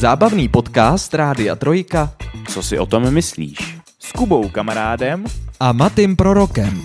Zábavný 0.00 0.48
podcast 0.48 1.14
Rádia 1.14 1.56
Trojka 1.56 2.12
Co 2.48 2.62
si 2.62 2.78
o 2.78 2.86
tom 2.86 3.10
myslíš? 3.10 3.78
S 3.98 4.12
Kubou 4.12 4.48
kamarádem 4.48 5.24
a 5.60 5.72
Matým 5.72 6.16
Prorokem. 6.16 6.82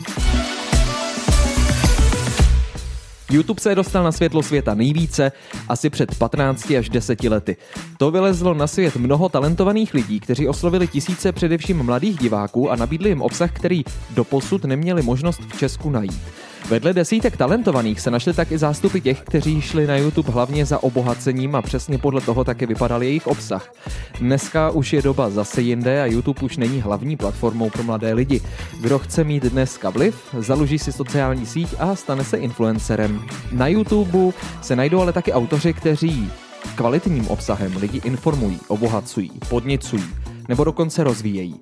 YouTube 3.32 3.62
se 3.62 3.76
dostal 3.76 4.04
na 4.04 4.12
světlo 4.12 4.44
světa 4.44 4.74
nejvíce 4.74 5.32
asi 5.70 5.90
před 5.90 6.16
15 6.16 6.72
až 6.72 6.90
10 6.90 7.24
lety. 7.24 7.58
To 7.98 8.12
vylezlo 8.12 8.54
na 8.54 8.68
svět 8.68 8.96
mnoho 8.96 9.30
talentovaných 9.30 9.94
lidí, 9.94 10.20
kteří 10.20 10.48
oslovili 10.48 10.88
tisíce 10.88 11.32
především 11.32 11.84
mladých 11.84 12.18
diváků 12.18 12.72
a 12.72 12.76
nabídli 12.76 13.10
jim 13.10 13.22
obsah, 13.22 13.52
který 13.52 13.84
doposud 14.10 14.66
neměli 14.66 15.02
možnost 15.02 15.42
v 15.54 15.60
Česku 15.60 15.90
najít. 15.90 16.22
Vedle 16.70 16.94
desítek 16.94 17.38
talentovaných 17.38 18.00
se 18.02 18.12
našly 18.12 18.34
tak 18.34 18.52
i 18.52 18.58
zástupy 18.58 19.00
těch, 19.00 19.22
kteří 19.22 19.62
šli 19.62 19.88
na 19.88 19.98
YouTube 19.98 20.32
hlavně 20.32 20.66
za 20.66 20.84
obohacením 20.84 21.56
a 21.56 21.62
přesně 21.62 21.98
podle 21.98 22.22
toho 22.22 22.44
taky 22.44 22.66
vypadal 22.66 23.04
jejich 23.04 23.28
obsah. 23.28 23.74
Dneska 24.20 24.70
už 24.70 24.94
je 24.94 25.02
doba 25.02 25.30
zase 25.30 25.62
jinde 25.62 26.02
a 26.02 26.06
YouTube 26.06 26.42
už 26.42 26.58
není 26.58 26.82
hlavní 26.82 27.18
platformou 27.18 27.70
pro 27.70 27.84
mladé 27.84 28.14
lidi. 28.14 28.42
Kdo 28.82 29.00
chce 29.00 29.24
mít 29.24 29.44
dneska 29.44 29.90
vliv, 29.90 30.36
založí 30.40 30.80
si 30.80 30.92
sociální 30.92 31.46
síť 31.46 31.76
a 31.80 31.96
stane 31.96 32.24
se 32.24 32.38
influencerem. 32.38 33.22
Na 33.52 33.68
YouTube 33.68 34.34
se 34.62 34.76
najdou 34.76 35.02
ale 35.02 35.14
taky 35.14 35.34
autoři, 35.34 35.74
kteří 35.74 36.30
kvalitním 36.76 37.28
obsahem 37.28 37.78
lidi 37.78 38.02
informují, 38.04 38.60
obohacují, 38.68 39.32
podněcují 39.50 40.25
nebo 40.48 40.64
dokonce 40.64 41.04
rozvíjejí 41.04 41.60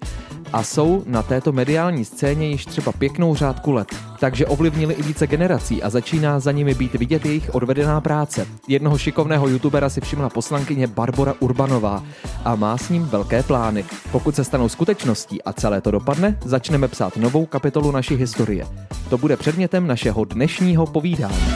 a 0.54 0.64
jsou 0.64 1.04
na 1.06 1.24
této 1.24 1.52
mediální 1.52 2.06
scéně 2.06 2.50
již 2.50 2.66
třeba 2.66 2.92
pěknou 2.92 3.36
řádku 3.36 3.72
let. 3.72 3.88
Takže 4.20 4.46
ovlivnili 4.46 4.94
i 4.94 5.02
více 5.02 5.28
generací 5.28 5.84
a 5.84 5.90
začíná 5.90 6.40
za 6.40 6.52
nimi 6.52 6.74
být 6.74 6.94
vidět 6.94 7.26
jejich 7.26 7.56
odvedená 7.56 8.02
práce. 8.02 8.48
Jednoho 8.68 8.98
šikovného 8.98 9.48
youtubera 9.48 9.90
si 9.90 10.02
všimla 10.02 10.30
poslankyně 10.30 10.88
Barbara 10.88 11.34
Urbanová 11.40 12.04
a 12.46 12.56
má 12.56 12.78
s 12.78 12.90
ním 12.90 13.04
velké 13.06 13.44
plány. 13.44 13.86
Pokud 14.12 14.36
se 14.36 14.44
stanou 14.44 14.70
skutečností 14.70 15.44
a 15.44 15.54
celé 15.54 15.82
to 15.82 15.92
dopadne, 15.92 16.38
začneme 16.46 16.88
psát 16.88 17.18
novou 17.18 17.46
kapitolu 17.46 17.92
naší 17.92 18.16
historie. 18.16 18.68
To 19.10 19.18
bude 19.18 19.38
předmětem 19.38 19.88
našeho 19.88 20.26
dnešního 20.26 20.86
povídání. 20.86 21.54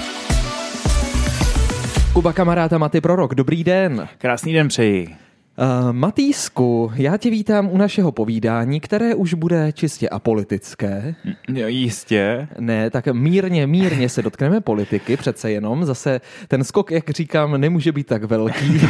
Kuba 2.14 2.34
kamaráda 2.34 2.78
Maty 2.78 3.02
Prorok, 3.02 3.36
dobrý 3.36 3.64
den. 3.64 4.08
Krásný 4.18 4.54
den 4.54 4.68
přeji. 4.68 5.27
Uh, 5.60 5.94
Matýsku, 5.94 6.92
já 6.96 7.18
tě 7.18 7.30
vítám 7.30 7.70
u 7.72 7.78
našeho 7.78 8.12
povídání, 8.12 8.80
které 8.80 9.16
už 9.16 9.34
bude 9.34 9.72
čistě 9.72 10.10
apolitické. 10.10 11.16
Jo, 11.48 11.68
jistě. 11.68 12.48
Ne, 12.60 12.90
tak 12.90 13.08
mírně, 13.08 13.68
mírně 13.68 14.10
se 14.10 14.22
dotkneme 14.22 14.62
politiky, 14.62 15.18
přece 15.18 15.52
jenom. 15.52 15.86
Zase 15.86 16.22
ten 16.48 16.64
skok, 16.64 16.92
jak 16.92 17.10
říkám, 17.10 17.62
nemůže 17.62 17.92
být 17.92 18.08
tak 18.08 18.24
velký. 18.24 18.82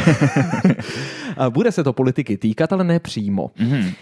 bude 1.50 1.72
se 1.72 1.84
to 1.84 1.92
politiky 1.92 2.36
týkat, 2.36 2.72
ale 2.72 2.84
ne 2.84 2.98
přímo. 2.98 3.50
Mm-hmm. 3.58 3.84
Uh, 3.86 3.92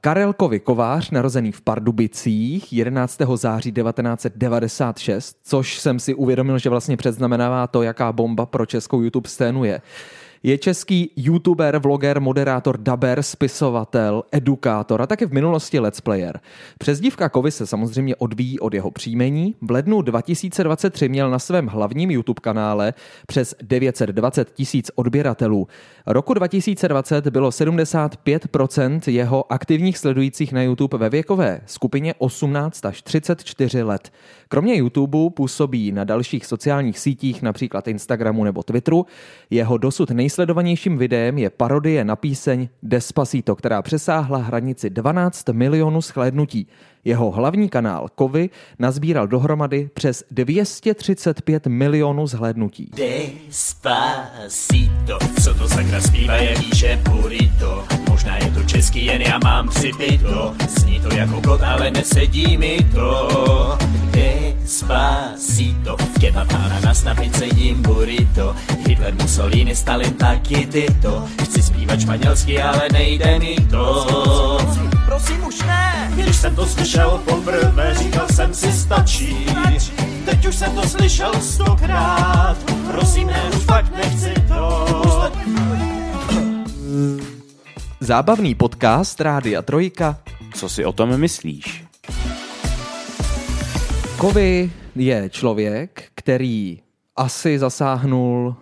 Karel 0.00 0.32
Kovy 0.32 0.60
Kovář, 0.60 1.10
narozený 1.10 1.52
v 1.52 1.60
Pardubicích 1.60 2.72
11. 2.72 3.20
září 3.34 3.72
1996, 3.72 5.36
což 5.44 5.78
jsem 5.78 5.98
si 5.98 6.14
uvědomil, 6.14 6.58
že 6.58 6.70
vlastně 6.70 6.96
předznamenává 6.96 7.66
to, 7.66 7.82
jaká 7.82 8.12
bomba 8.12 8.46
pro 8.46 8.66
českou 8.66 9.02
YouTube 9.02 9.28
scénu 9.28 9.64
je. 9.64 9.80
Je 10.42 10.58
český 10.58 11.10
youtuber, 11.16 11.78
vloger, 11.78 12.20
moderátor, 12.20 12.78
daber, 12.78 13.22
spisovatel, 13.22 14.22
edukátor 14.32 15.02
a 15.02 15.06
také 15.06 15.26
v 15.26 15.32
minulosti 15.32 15.78
let's 15.78 16.00
player. 16.00 16.40
Přezdívka 16.78 17.28
Kovy 17.28 17.50
se 17.50 17.66
samozřejmě 17.66 18.16
odvíjí 18.16 18.60
od 18.60 18.74
jeho 18.74 18.90
příjmení. 18.90 19.54
V 19.60 19.70
lednu 19.70 20.02
2023 20.02 21.08
měl 21.08 21.30
na 21.30 21.38
svém 21.38 21.66
hlavním 21.66 22.10
YouTube 22.10 22.40
kanále 22.40 22.94
přes 23.26 23.54
920 23.62 24.52
tisíc 24.52 24.90
odběratelů. 24.94 25.68
Roku 26.06 26.34
2020 26.34 27.26
bylo 27.26 27.50
75% 27.50 29.00
jeho 29.06 29.52
aktivních 29.52 29.98
sledujících 29.98 30.52
na 30.52 30.62
YouTube 30.62 30.98
ve 30.98 31.10
věkové 31.10 31.60
skupině 31.66 32.14
18 32.18 32.86
až 32.86 33.02
34 33.02 33.82
let. 33.82 34.12
Kromě 34.48 34.76
YouTube 34.76 35.30
působí 35.30 35.92
na 35.92 36.04
dalších 36.04 36.46
sociálních 36.46 36.98
sítích, 36.98 37.42
například 37.42 37.88
Instagramu 37.88 38.44
nebo 38.44 38.62
Twitteru. 38.62 39.06
Jeho 39.50 39.78
dosud 39.78 40.10
nejsledovanějším 40.26 40.98
videem 40.98 41.38
je 41.38 41.50
parodie 41.50 42.04
na 42.04 42.16
píseň 42.16 42.68
Despacito, 42.82 43.56
která 43.56 43.82
přesáhla 43.82 44.38
hranici 44.38 44.90
12 44.90 45.48
milionů 45.48 46.00
shlédnutí. 46.00 46.66
Jeho 47.04 47.30
hlavní 47.30 47.68
kanál 47.68 48.08
Kovy 48.14 48.50
nazbíral 48.78 49.26
dohromady 49.26 49.90
přes 49.94 50.24
235 50.30 51.66
milionů 51.66 52.26
zhlédnutí. 52.26 52.90
Despacito, 53.46 53.98
co 55.44 55.54
to 55.54 55.68
sakra 55.68 56.00
zpívá 56.00 56.36
je 56.36 56.58
Míše 56.58 57.02
Purito. 57.04 57.84
Možná 58.08 58.36
je 58.36 58.50
to 58.50 58.62
český, 58.62 59.06
jen 59.06 59.22
já 59.22 59.38
mám 59.44 59.68
připito. 59.68 60.54
Zní 60.68 61.00
to 61.00 61.14
jako 61.14 61.40
god, 61.40 61.62
ale 61.62 61.90
nesedí 61.90 62.58
mi 62.58 62.78
to. 62.94 63.28
Despacito, 64.10 64.45
v 64.66 66.18
kebatána 66.20 66.80
na 66.80 66.94
snapice 66.94 67.46
jim 67.46 67.82
burrito. 67.82 68.56
Hitler, 68.88 69.14
Mussolini, 69.14 69.76
Stalin, 69.76 70.14
taky 70.14 70.66
tyto. 70.66 71.24
Chci 71.42 71.62
zpívat 71.62 72.00
španělsky, 72.00 72.62
ale 72.62 72.88
nejde 72.92 73.38
mi 73.38 73.56
to. 73.70 74.06
Prosím 75.04 75.46
už 75.46 75.62
ne. 75.62 76.12
Když 76.14 76.36
jsem 76.36 76.54
to 76.56 76.66
slyšel 76.66 77.22
poprvé, 77.24 77.94
říkal 77.94 78.26
jsem 78.28 78.54
si 78.54 78.72
stačí. 78.72 79.46
Teď 80.24 80.46
už 80.46 80.54
jsem 80.56 80.74
to 80.74 80.88
slyšel 80.88 81.32
stokrát. 81.40 82.56
Prosím 82.90 83.26
ne, 83.26 83.42
už 83.56 83.62
fakt 83.62 83.92
nechci 83.96 84.34
to. 84.48 84.86
Zábavný 88.00 88.54
podcast 88.54 89.20
Rádia 89.20 89.62
Trojka. 89.62 90.18
Co 90.54 90.68
si 90.68 90.84
o 90.84 90.92
tom 90.92 91.16
myslíš? 91.18 91.85
Kovy 94.26 94.70
je 94.96 95.28
člověk, 95.30 96.04
který 96.14 96.80
asi 97.16 97.58
zasáhnul 97.58 98.56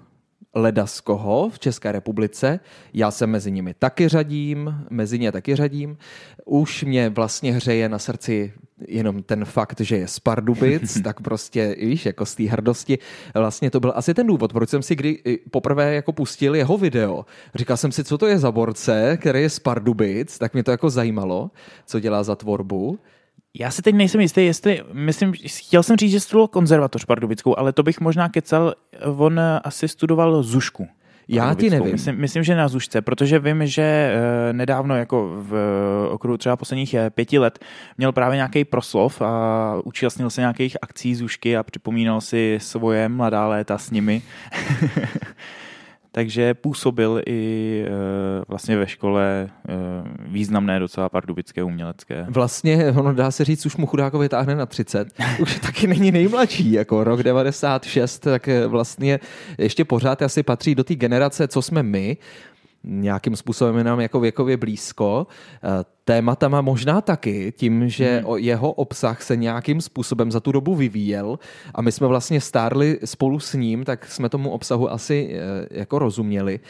leda 0.54 0.86
z 0.86 1.00
koho 1.00 1.50
v 1.50 1.58
České 1.58 1.92
republice. 1.92 2.60
Já 2.94 3.10
se 3.10 3.26
mezi 3.26 3.50
nimi 3.50 3.75
taky 3.78 4.08
řadím, 4.08 4.75
mezi 4.91 5.19
ně 5.19 5.32
taky 5.32 5.56
řadím. 5.56 5.97
Už 6.44 6.84
mě 6.84 7.08
vlastně 7.08 7.52
hřeje 7.52 7.88
na 7.88 7.98
srdci 7.98 8.52
jenom 8.88 9.22
ten 9.22 9.44
fakt, 9.44 9.80
že 9.80 9.97
je 9.97 10.08
z 10.08 10.20
Pardubic, 10.20 11.00
tak 11.04 11.20
prostě, 11.20 11.76
víš, 11.81 12.06
jako 12.06 12.26
z 12.26 12.34
té 12.34 12.42
hrdosti. 12.42 12.98
Vlastně 13.34 13.70
to 13.70 13.81
byl 13.81 13.92
asi 13.96 14.14
ten 14.14 14.26
důvod, 14.26 14.52
proč 14.52 14.69
jsem 14.69 14.82
si 14.82 14.94
kdy 14.94 15.19
poprvé 15.50 15.94
jako 15.94 16.12
pustil 16.12 16.54
jeho 16.54 16.78
video. 16.78 17.26
Říkal 17.54 17.76
jsem 17.76 17.92
si, 17.92 18.04
co 18.04 18.19
to 18.19 18.26
je 18.26 18.38
za 18.38 18.52
borce, 18.52 19.16
který 19.20 19.42
je 19.42 19.50
z 19.50 19.58
Pardubic, 19.58 20.38
tak 20.38 20.52
mě 20.52 20.62
to 20.62 20.70
jako 20.70 20.91
zajímalo, 20.91 21.50
co 21.86 22.00
dělá 22.00 22.22
za 22.22 22.36
tvorbu. 22.36 22.98
Já 23.59 23.70
si 23.70 23.82
teď 23.82 23.94
nejsem 23.94 24.20
jistý, 24.20 24.47
jestli, 24.47 24.82
myslím, 24.92 25.32
chtěl 25.47 25.82
jsem 25.82 25.97
říct, 25.97 26.10
že 26.10 26.20
studoval 26.20 26.48
konzervatoř 26.48 27.04
pardubickou, 27.04 27.59
ale 27.59 27.72
to 27.72 27.82
bych 27.82 28.00
možná 28.00 28.28
kecal, 28.28 28.75
on 29.16 29.41
asi 29.65 29.88
studoval 29.88 30.42
Zušku. 30.42 30.88
Já 31.28 31.54
ti 31.54 31.70
nevím. 31.70 31.93
Myslím, 31.93 32.20
myslím, 32.20 32.43
že 32.43 32.54
na 32.54 32.69
Zušce, 32.69 33.03
protože 33.03 33.38
vím, 33.38 33.66
že 33.66 33.82
e, 33.82 34.53
nedávno, 34.53 34.97
jako 34.97 35.31
v 35.37 35.54
okruhu 36.10 36.37
třeba 36.37 36.56
posledních 36.56 36.94
eh, 36.94 37.10
pěti 37.10 37.38
let, 37.38 37.59
měl 37.98 38.12
právě 38.12 38.37
nějaký 38.37 38.64
proslov 38.64 39.22
a 39.22 39.75
účastnil 39.84 40.31
se 40.31 40.41
nějakých 40.41 40.76
akcí 40.82 41.14
Zušky 41.14 41.56
a 41.56 41.62
připomínal 41.62 42.20
si 42.20 42.59
svoje 42.60 43.09
mladá 43.09 43.48
léta 43.48 43.78
s 43.78 43.91
nimi. 43.91 44.22
takže 46.14 46.54
působil 46.54 47.22
i 47.26 47.84
e, 47.86 47.91
vlastně 48.48 48.76
ve 48.76 48.86
škole 48.86 49.25
e, 49.42 49.72
významné 50.19 50.78
docela 50.78 51.08
pardubické 51.08 51.62
umělecké. 51.62 52.26
Vlastně, 52.28 52.92
ono 52.97 53.14
dá 53.14 53.30
se 53.30 53.44
říct, 53.44 53.66
už 53.66 53.76
mu 53.76 53.86
chudákovi 53.86 54.28
táhne 54.28 54.54
na 54.54 54.66
30. 54.66 55.08
Už 55.41 55.58
taky 55.58 55.86
není 55.86 56.12
nejmladší, 56.12 56.72
jako 56.72 57.04
rok 57.04 57.22
96, 57.22 58.19
tak 58.19 58.48
vlastně 58.66 59.20
ještě 59.58 59.84
pořád 59.84 60.22
asi 60.22 60.42
patří 60.42 60.75
do 60.75 60.84
té 60.84 60.94
generace, 60.94 61.48
co 61.48 61.62
jsme 61.62 61.82
my, 61.82 62.16
nějakým 62.84 63.37
způsobem 63.37 63.78
je 63.78 63.84
nám 63.84 64.00
jako 64.00 64.20
věkově 64.20 64.56
blízko 64.56 65.26
tématama 66.05 66.61
možná 66.61 67.01
taky, 67.01 67.53
tím, 67.56 67.89
že 67.89 68.23
hmm. 68.27 68.37
jeho 68.37 68.73
obsah 68.73 69.23
se 69.23 69.37
nějakým 69.37 69.81
způsobem 69.81 70.33
za 70.33 70.41
tu 70.41 70.53
dobu 70.53 70.75
vyvíjel 70.75 71.39
a 71.75 71.83
my 71.83 71.93
jsme 71.93 72.06
vlastně 72.06 72.41
stárli 72.41 72.99
spolu 73.05 73.41
s 73.41 73.55
ním, 73.55 73.85
tak 73.85 74.06
jsme 74.06 74.29
tomu 74.29 74.51
obsahu 74.51 74.93
asi 74.93 75.31
eh, 75.33 75.67
jako 75.71 75.99
rozuměli. 75.99 76.61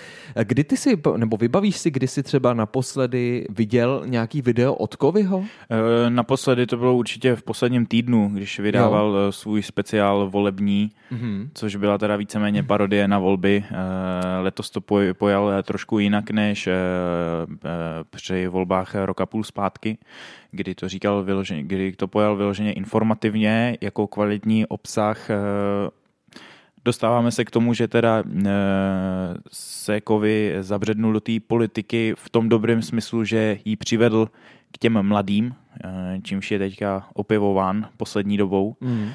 Kdy 0.44 0.64
ty 0.64 0.76
si, 0.76 0.98
nebo 1.16 1.36
vybavíš 1.36 1.76
si, 1.76 1.90
kdy 1.90 2.08
jsi 2.08 2.22
třeba 2.22 2.54
naposledy 2.54 3.46
viděl 3.50 4.02
nějaký 4.06 4.42
video 4.42 4.74
od 4.74 4.96
Kovyho? 4.96 5.44
E, 5.70 6.10
naposledy 6.10 6.66
to 6.66 6.76
bylo 6.76 6.96
určitě 6.96 7.36
v 7.36 7.42
posledním 7.42 7.86
týdnu, 7.86 8.30
když 8.32 8.60
vydával 8.60 9.08
jo. 9.08 9.28
Eh, 9.28 9.32
svůj 9.32 9.62
speciál 9.62 10.30
volební, 10.30 10.90
hmm. 11.10 11.50
což 11.54 11.76
byla 11.76 11.98
teda 11.98 12.16
víceméně 12.16 12.62
parodie 12.62 13.08
na 13.08 13.18
volby. 13.18 13.64
E, 13.70 14.40
letos 14.40 14.70
to 14.70 14.80
pojal 15.12 15.62
trošku 15.62 15.98
jinak 15.98 16.30
než 16.30 16.66
e, 16.66 16.74
při 18.10 18.48
volbách 18.48 18.94
roka 18.94 19.23
a 19.24 19.26
půl 19.26 19.44
zpátky, 19.44 19.98
kdy 20.50 20.74
to 20.74 20.88
říkal 20.88 21.22
vyloženě, 21.22 21.62
kdy 21.62 21.92
to 21.92 22.08
pojal 22.08 22.36
vyloženě 22.36 22.72
informativně 22.72 23.78
jako 23.80 24.06
kvalitní 24.06 24.66
obsah 24.66 25.30
eh, 25.30 25.34
dostáváme 26.84 27.30
se 27.30 27.44
k 27.44 27.50
tomu, 27.50 27.74
že 27.74 27.88
teda 27.88 28.22
e, 28.46 28.50
se 29.52 30.00
Kovy 30.00 30.54
zabřednul 30.60 31.12
do 31.12 31.20
té 31.20 31.32
politiky 31.46 32.14
v 32.16 32.30
tom 32.30 32.48
dobrém 32.48 32.82
smyslu, 32.82 33.24
že 33.24 33.58
ji 33.64 33.76
přivedl 33.76 34.28
k 34.72 34.78
těm 34.78 35.02
mladým, 35.02 35.54
e, 35.84 36.20
čímž 36.22 36.50
je 36.50 36.58
teďka 36.58 37.06
opěvován 37.14 37.88
poslední 37.96 38.36
dobou. 38.36 38.76
Mm. 38.80 39.10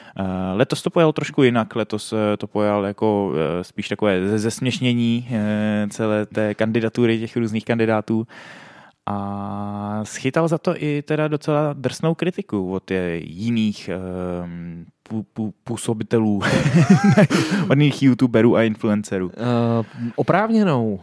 Letos 0.53 0.81
to 0.81 0.89
pojal 0.89 1.13
trošku 1.13 1.44
jinak, 1.44 1.75
letos 1.75 2.13
to 2.38 2.47
pojal 2.47 2.85
jako 2.85 3.33
spíš 3.61 3.89
takové 3.89 4.38
zesměšnění 4.38 5.27
celé 5.89 6.25
té 6.25 6.56
kandidatury 6.56 7.19
těch 7.19 7.38
různých 7.38 7.65
kandidátů 7.65 8.27
a 9.09 10.01
schytal 10.03 10.47
za 10.47 10.57
to 10.57 10.83
i 10.83 11.01
teda 11.01 11.27
docela 11.27 11.73
drsnou 11.73 12.15
kritiku 12.15 12.73
od 12.73 12.91
jiných 13.17 13.89
um, 14.44 14.85
působitelů, 15.63 16.41
od 17.69 17.77
jiných 17.77 18.03
youtuberů 18.03 18.56
a 18.56 18.63
influencerů. 18.63 19.27
Uh, 19.27 19.33
oprávněnou. 20.15 20.94
Uh, 20.94 21.00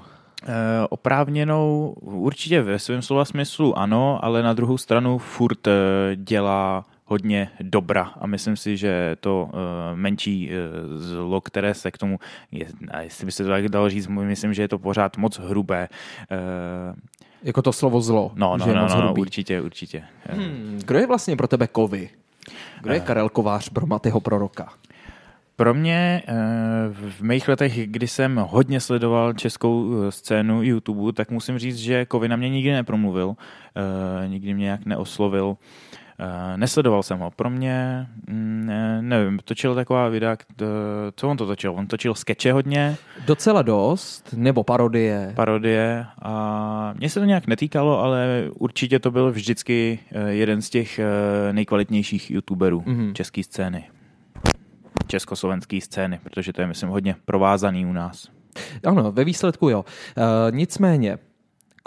oprávněnou 0.90 1.94
určitě 2.00 2.62
ve 2.62 2.78
svém 2.78 3.02
slova 3.02 3.24
smyslu 3.24 3.78
ano, 3.78 4.24
ale 4.24 4.42
na 4.42 4.52
druhou 4.52 4.78
stranu 4.78 5.18
furt 5.18 5.66
uh, 5.66 5.72
dělá 6.14 6.84
hodně 7.04 7.50
dobra 7.60 8.02
a 8.02 8.26
myslím 8.26 8.56
si, 8.56 8.76
že 8.76 9.16
to 9.20 9.50
menší 9.94 10.50
zlo, 10.96 11.40
které 11.40 11.74
se 11.74 11.90
k 11.90 11.98
tomu, 11.98 12.18
a 12.90 13.00
jestli 13.00 13.26
by 13.26 13.32
se 13.32 13.44
to 13.44 13.50
tak 13.50 13.68
dalo 13.68 13.90
říct, 13.90 14.06
myslím, 14.06 14.54
že 14.54 14.62
je 14.62 14.68
to 14.68 14.78
pořád 14.78 15.16
moc 15.16 15.38
hrubé. 15.38 15.88
Jako 17.42 17.62
to 17.62 17.72
slovo 17.72 18.00
zlo. 18.00 18.32
No, 18.34 18.56
no, 18.56 18.66
no, 18.66 18.88
no 18.88 19.14
určitě, 19.14 19.60
určitě. 19.60 20.04
Hmm, 20.30 20.80
kdo 20.84 20.98
je 20.98 21.06
vlastně 21.06 21.36
pro 21.36 21.48
tebe 21.48 21.66
kovy? 21.66 22.10
Kdo 22.82 22.94
je 22.94 23.00
Karel 23.00 23.28
Kovář 23.28 23.68
pro 23.68 23.86
Matyho 23.86 24.20
proroka? 24.20 24.72
Pro 25.56 25.74
mě 25.74 26.22
v 26.92 27.20
mých 27.20 27.48
letech, 27.48 27.86
kdy 27.86 28.08
jsem 28.08 28.36
hodně 28.36 28.80
sledoval 28.80 29.32
českou 29.32 29.94
scénu 30.10 30.62
YouTube, 30.62 31.12
tak 31.12 31.30
musím 31.30 31.58
říct, 31.58 31.76
že 31.76 32.06
Kovy 32.06 32.28
na 32.28 32.36
mě 32.36 32.48
nikdy 32.50 32.72
nepromluvil, 32.72 33.34
nikdy 34.26 34.54
mě 34.54 34.64
nějak 34.64 34.86
neoslovil. 34.86 35.56
Uh, 36.20 36.56
nesledoval 36.56 37.02
jsem 37.02 37.18
ho. 37.18 37.30
Pro 37.30 37.50
mě, 37.50 38.06
mm, 38.28 38.66
ne, 38.66 39.02
nevím, 39.02 39.38
točil 39.44 39.74
taková 39.74 40.08
videa, 40.08 40.36
co 41.16 41.28
on 41.28 41.36
to 41.36 41.46
točil? 41.46 41.72
On 41.72 41.86
točil 41.86 42.14
skeče 42.14 42.52
hodně. 42.52 42.96
Docela 43.26 43.62
dost, 43.62 44.34
nebo 44.36 44.64
parodie. 44.64 45.32
Parodie 45.36 46.06
a 46.22 46.94
mně 46.96 47.10
se 47.10 47.20
to 47.20 47.26
nějak 47.26 47.46
netýkalo, 47.46 48.00
ale 48.00 48.44
určitě 48.58 48.98
to 48.98 49.10
byl 49.10 49.32
vždycky 49.32 49.98
eh, 50.12 50.30
jeden 50.30 50.62
z 50.62 50.70
těch 50.70 50.98
eh, 50.98 51.52
nejkvalitnějších 51.52 52.30
youtuberů 52.30 52.80
mm-hmm. 52.80 53.12
české 53.12 53.42
scény. 53.42 53.84
Československé 55.06 55.80
scény, 55.80 56.20
protože 56.22 56.52
to 56.52 56.60
je, 56.60 56.66
myslím, 56.66 56.88
hodně 56.88 57.14
provázaný 57.24 57.86
u 57.86 57.92
nás. 57.92 58.28
Ano, 58.84 59.12
ve 59.12 59.24
výsledku 59.24 59.68
jo. 59.68 59.84
Uh, 60.16 60.56
nicméně, 60.56 61.18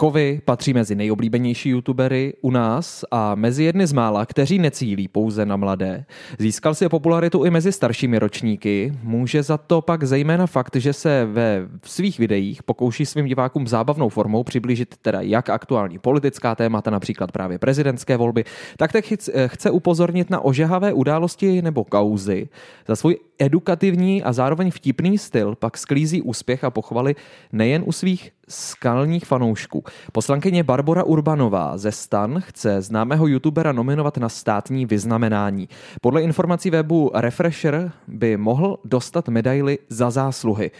Kovy 0.00 0.40
patří 0.44 0.74
mezi 0.74 0.94
nejoblíbenější 0.94 1.68
youtubery 1.68 2.34
u 2.40 2.50
nás 2.50 3.04
a 3.10 3.34
mezi 3.34 3.64
jedny 3.64 3.86
z 3.86 3.92
mála, 3.92 4.26
kteří 4.26 4.58
necílí 4.58 5.08
pouze 5.08 5.46
na 5.46 5.56
mladé. 5.56 6.04
Získal 6.38 6.74
si 6.74 6.88
popularitu 6.88 7.44
i 7.44 7.50
mezi 7.50 7.72
staršími 7.72 8.18
ročníky. 8.18 8.92
Může 9.02 9.42
za 9.42 9.58
to 9.58 9.82
pak 9.82 10.04
zejména 10.04 10.46
fakt, 10.46 10.76
že 10.76 10.92
se 10.92 11.28
ve 11.32 11.68
svých 11.84 12.18
videích 12.18 12.62
pokouší 12.62 13.06
svým 13.06 13.26
divákům 13.26 13.66
zábavnou 13.66 14.08
formou 14.08 14.44
přiblížit 14.44 14.94
teda 15.02 15.20
jak 15.20 15.50
aktuální 15.50 15.98
politická 15.98 16.54
témata, 16.54 16.90
například 16.90 17.32
právě 17.32 17.58
prezidentské 17.58 18.16
volby, 18.16 18.44
tak 18.76 18.92
tak 18.92 19.04
chce 19.46 19.70
upozornit 19.70 20.30
na 20.30 20.40
ožehavé 20.40 20.92
události 20.92 21.62
nebo 21.62 21.84
kauzy. 21.84 22.48
Za 22.88 22.96
svůj 22.96 23.16
edukativní 23.40 24.22
a 24.22 24.32
zároveň 24.32 24.70
vtipný 24.70 25.18
styl 25.18 25.54
pak 25.54 25.78
sklízí 25.78 26.22
úspěch 26.22 26.64
a 26.64 26.70
pochvaly 26.70 27.14
nejen 27.52 27.82
u 27.86 27.92
svých 27.92 28.32
skalních 28.48 29.24
fanoušků. 29.24 29.84
Poslankyně 30.12 30.62
Barbara 30.62 31.04
Urbanová 31.04 31.78
ze 31.78 31.92
Stan 31.92 32.40
chce 32.40 32.82
známého 32.82 33.26
youtubera 33.26 33.72
nominovat 33.72 34.16
na 34.16 34.28
státní 34.28 34.86
vyznamenání. 34.86 35.68
Podle 36.00 36.22
informací 36.22 36.70
webu 36.70 37.10
Refresher 37.14 37.92
by 38.08 38.36
mohl 38.36 38.78
dostat 38.84 39.28
medaily 39.28 39.78
za 39.88 40.10
zásluhy. 40.10 40.70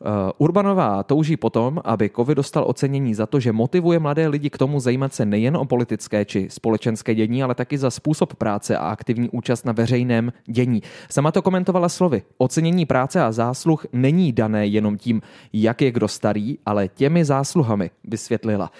Eh, 0.00 0.32
Urbanová 0.38 1.02
touží 1.02 1.36
potom, 1.36 1.80
aby 1.84 2.10
COVID 2.16 2.36
dostal 2.36 2.64
ocenění 2.66 3.14
za 3.14 3.26
to, 3.26 3.40
že 3.40 3.52
motivuje 3.52 3.98
mladé 3.98 4.28
lidi 4.28 4.50
k 4.50 4.58
tomu 4.58 4.80
zajímat 4.80 5.14
se 5.14 5.26
nejen 5.26 5.56
o 5.56 5.64
politické 5.64 6.24
či 6.24 6.48
společenské 6.50 7.14
dění, 7.14 7.42
ale 7.42 7.54
taky 7.54 7.78
za 7.78 7.90
způsob 7.90 8.34
práce 8.34 8.76
a 8.76 8.88
aktivní 8.88 9.28
účast 9.30 9.64
na 9.64 9.72
veřejném 9.72 10.32
dění. 10.46 10.82
Sama 11.10 11.32
to 11.32 11.42
komentovala 11.42 11.88
slovy. 11.88 12.22
Ocenění 12.38 12.86
práce 12.86 13.22
a 13.22 13.32
zásluh 13.32 13.86
není 13.92 14.32
dané 14.32 14.66
jenom 14.66 14.98
tím, 14.98 15.22
jak 15.52 15.82
je 15.82 15.92
kdo 15.92 16.08
starý, 16.08 16.58
ale 16.66 16.88
těmi 16.88 17.24
zásluhami, 17.24 17.90
vysvětlila. 18.04 18.70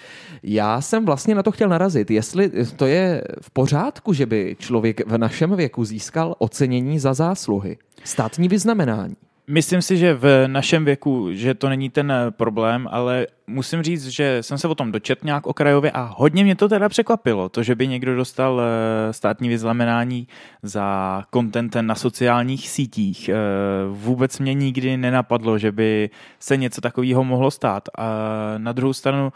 Já 0.43 0.81
jsem 0.81 1.05
vlastně 1.05 1.35
na 1.35 1.43
to 1.43 1.51
chtěl 1.51 1.69
narazit, 1.69 2.11
jestli 2.11 2.51
to 2.75 2.85
je 2.85 3.23
v 3.41 3.51
pořádku, 3.51 4.13
že 4.13 4.25
by 4.25 4.55
člověk 4.59 5.07
v 5.07 5.17
našem 5.17 5.55
věku 5.55 5.85
získal 5.85 6.35
ocenění 6.39 6.99
za 6.99 7.13
zásluhy. 7.13 7.77
Státní 8.03 8.47
vyznamenání. 8.47 9.15
Myslím 9.51 9.81
si, 9.81 9.97
že 9.97 10.13
v 10.13 10.47
našem 10.47 10.85
věku, 10.85 11.27
že 11.31 11.53
to 11.53 11.69
není 11.69 11.89
ten 11.89 12.11
eh, 12.11 12.31
problém, 12.31 12.87
ale 12.91 13.27
musím 13.47 13.83
říct, 13.83 14.07
že 14.07 14.37
jsem 14.43 14.57
se 14.57 14.67
o 14.67 14.75
tom 14.75 14.91
dočet 14.91 15.23
nějak 15.23 15.47
okrajově 15.47 15.91
a 15.91 16.13
hodně 16.17 16.43
mě 16.43 16.55
to 16.55 16.69
teda 16.69 16.89
překvapilo, 16.89 17.49
to, 17.49 17.63
že 17.63 17.75
by 17.75 17.87
někdo 17.87 18.15
dostal 18.15 18.61
eh, 18.61 19.13
státní 19.13 19.49
vyznamenání 19.49 20.27
za 20.63 21.23
content 21.33 21.75
na 21.81 21.95
sociálních 21.95 22.69
sítích. 22.69 23.29
Eh, 23.29 23.35
vůbec 23.89 24.39
mě 24.39 24.53
nikdy 24.53 24.97
nenapadlo, 24.97 25.57
že 25.57 25.71
by 25.71 26.09
se 26.39 26.57
něco 26.57 26.81
takového 26.81 27.23
mohlo 27.23 27.51
stát. 27.51 27.89
A 27.97 28.07
na 28.57 28.71
druhou 28.71 28.93
stranu 28.93 29.33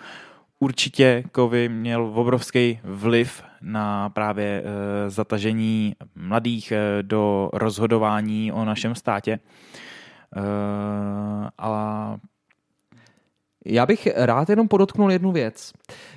určitě 0.59 1.23
Kovy 1.31 1.69
měl 1.69 2.11
obrovský 2.15 2.79
vliv 2.83 3.43
na 3.61 4.09
právě 4.09 4.63
zatažení 5.07 5.95
mladých 6.15 6.73
do 7.01 7.49
rozhodování 7.53 8.51
o 8.51 8.65
našem 8.65 8.95
státě. 8.95 9.39
Uh, 10.35 11.47
a 11.57 12.17
já 13.65 13.85
bych 13.85 14.07
rád 14.15 14.49
jenom 14.49 14.67
podotknul 14.67 15.11
jednu 15.11 15.31
věc. 15.31 15.71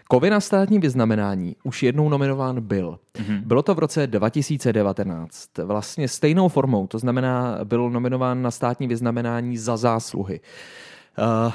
Kovy 0.09 0.31
na 0.31 0.41
státní 0.41 0.79
vyznamenání 0.79 1.57
už 1.65 1.83
jednou 1.83 2.09
nominován 2.09 2.61
byl. 2.61 2.99
Mm-hmm. 3.15 3.43
Bylo 3.45 3.63
to 3.63 3.75
v 3.75 3.79
roce 3.79 4.07
2019. 4.07 5.49
Vlastně 5.65 6.09
stejnou 6.09 6.49
formou, 6.49 6.87
to 6.87 6.99
znamená, 6.99 7.59
byl 7.65 7.91
nominován 7.91 8.43
na 8.43 8.51
státní 8.51 8.89
vyznamenání 8.89 9.57
za 9.57 9.77
zásluhy. 9.77 10.41
Uh, 11.19 11.53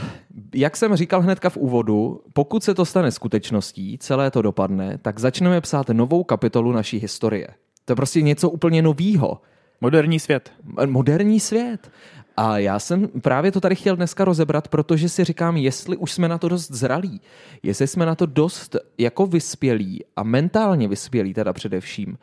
jak 0.56 0.77
jsem 0.77 0.95
říkal 0.95 1.21
hnedka 1.21 1.50
v 1.50 1.57
úvodu, 1.57 2.21
pokud 2.33 2.63
se 2.63 2.74
to 2.74 2.86
stane 2.86 3.12
skutečností, 3.12 3.98
celé 3.98 4.32
to 4.32 4.41
dopadne, 4.41 4.98
tak 4.98 5.20
začneme 5.20 5.62
psát 5.62 5.89
novou 5.89 6.24
kapitolu 6.24 6.72
naší 6.72 6.98
historie. 6.98 7.48
To 7.86 7.91
je 7.91 7.96
prostě 7.96 8.22
něco 8.22 8.50
úplně 8.50 8.82
novýho. 8.82 9.41
Moderní 9.82 10.20
svět. 10.20 10.51
Moderní 10.86 11.39
svět. 11.39 11.91
A 12.38 12.58
já 12.58 12.80
jsem 12.80 13.08
právě 13.08 13.52
to 13.52 13.62
tady 13.62 13.75
chtěl 13.75 13.96
dneska 13.96 14.25
rozebrat, 14.25 14.68
protože 14.68 15.10
si 15.10 15.24
říkám, 15.24 15.58
jestli 15.58 15.98
už 15.98 16.12
jsme 16.12 16.28
na 16.28 16.38
to 16.38 16.50
dost 16.50 16.72
zralí, 16.72 17.22
jestli 17.63 17.88
jsme 17.88 18.06
na 18.06 18.16
to 18.16 18.25
dost 18.25 18.75
jako 18.98 19.28
vyspělí 19.28 20.04
a 20.16 20.24
mentálně 20.24 20.88
vyspělí 20.88 21.34
teda 21.34 21.54
především, 21.54 22.18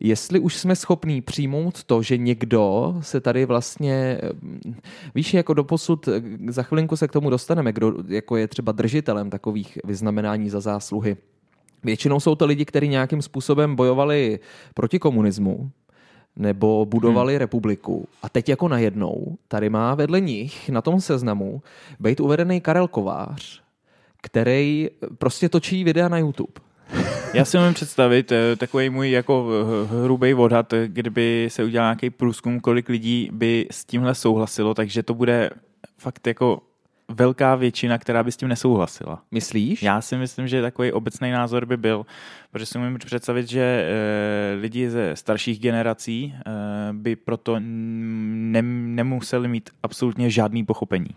jestli 0.00 0.38
už 0.38 0.56
jsme 0.56 0.76
schopní 0.76 1.20
přijmout 1.20 1.84
to, 1.84 2.02
že 2.02 2.16
někdo 2.16 2.94
se 3.00 3.20
tady 3.20 3.44
vlastně, 3.44 4.20
víš, 5.14 5.34
jako 5.34 5.54
doposud, 5.54 6.08
za 6.48 6.62
chvilinku 6.62 6.96
se 6.96 7.08
k 7.08 7.12
tomu 7.12 7.30
dostaneme, 7.30 7.72
kdo 7.72 7.94
jako 8.08 8.36
je 8.36 8.48
třeba 8.48 8.72
držitelem 8.72 9.30
takových 9.30 9.78
vyznamenání 9.84 10.50
za 10.50 10.60
zásluhy. 10.60 11.16
Většinou 11.84 12.20
jsou 12.20 12.34
to 12.34 12.46
lidi, 12.46 12.64
kteří 12.64 12.88
nějakým 12.88 13.22
způsobem 13.22 13.76
bojovali 13.76 14.40
proti 14.74 14.98
komunismu, 14.98 15.70
nebo 16.36 16.86
budovali 16.86 17.32
hmm. 17.32 17.38
republiku. 17.38 18.08
A 18.22 18.28
teď 18.28 18.48
jako 18.48 18.68
najednou 18.68 19.36
tady 19.48 19.70
má 19.70 19.94
vedle 19.94 20.20
nich 20.20 20.68
na 20.68 20.82
tom 20.82 21.00
seznamu 21.00 21.62
být 22.00 22.20
uvedený 22.20 22.60
Karel 22.60 22.88
Kovář, 22.88 23.62
který 24.22 24.88
prostě 25.18 25.48
točí 25.48 25.84
videa 25.84 26.08
na 26.08 26.18
YouTube. 26.18 26.52
Já 27.34 27.44
si 27.44 27.58
můžu 27.58 27.74
představit 27.74 28.32
eh, 28.32 28.56
takový 28.56 28.90
můj 28.90 29.10
jako 29.10 29.48
hrubý 30.02 30.34
odhad, 30.34 30.74
kdyby 30.86 31.48
se 31.50 31.64
udělal 31.64 31.86
nějaký 31.86 32.10
průzkum, 32.10 32.60
kolik 32.60 32.88
lidí 32.88 33.28
by 33.32 33.66
s 33.70 33.84
tímhle 33.84 34.14
souhlasilo, 34.14 34.74
takže 34.74 35.02
to 35.02 35.14
bude 35.14 35.50
fakt 35.98 36.26
jako 36.26 36.62
velká 37.08 37.54
většina, 37.54 37.98
která 37.98 38.22
by 38.22 38.32
s 38.32 38.36
tím 38.36 38.48
nesouhlasila. 38.48 39.22
Myslíš? 39.30 39.82
Já 39.82 40.00
si 40.00 40.16
myslím, 40.16 40.48
že 40.48 40.62
takový 40.62 40.92
obecný 40.92 41.30
názor 41.30 41.66
by 41.66 41.76
byl, 41.76 42.06
protože 42.50 42.66
si 42.66 42.78
můžu 42.78 42.98
představit, 42.98 43.48
že 43.48 43.60
e, 43.60 44.54
lidi 44.54 44.90
ze 44.90 45.16
starších 45.16 45.60
generací 45.60 46.34
e, 46.34 46.50
by 46.92 47.16
proto 47.16 47.56
ne, 47.60 48.62
nemuseli 48.62 49.48
mít 49.48 49.70
absolutně 49.82 50.30
žádný 50.30 50.64
pochopení. 50.64 51.10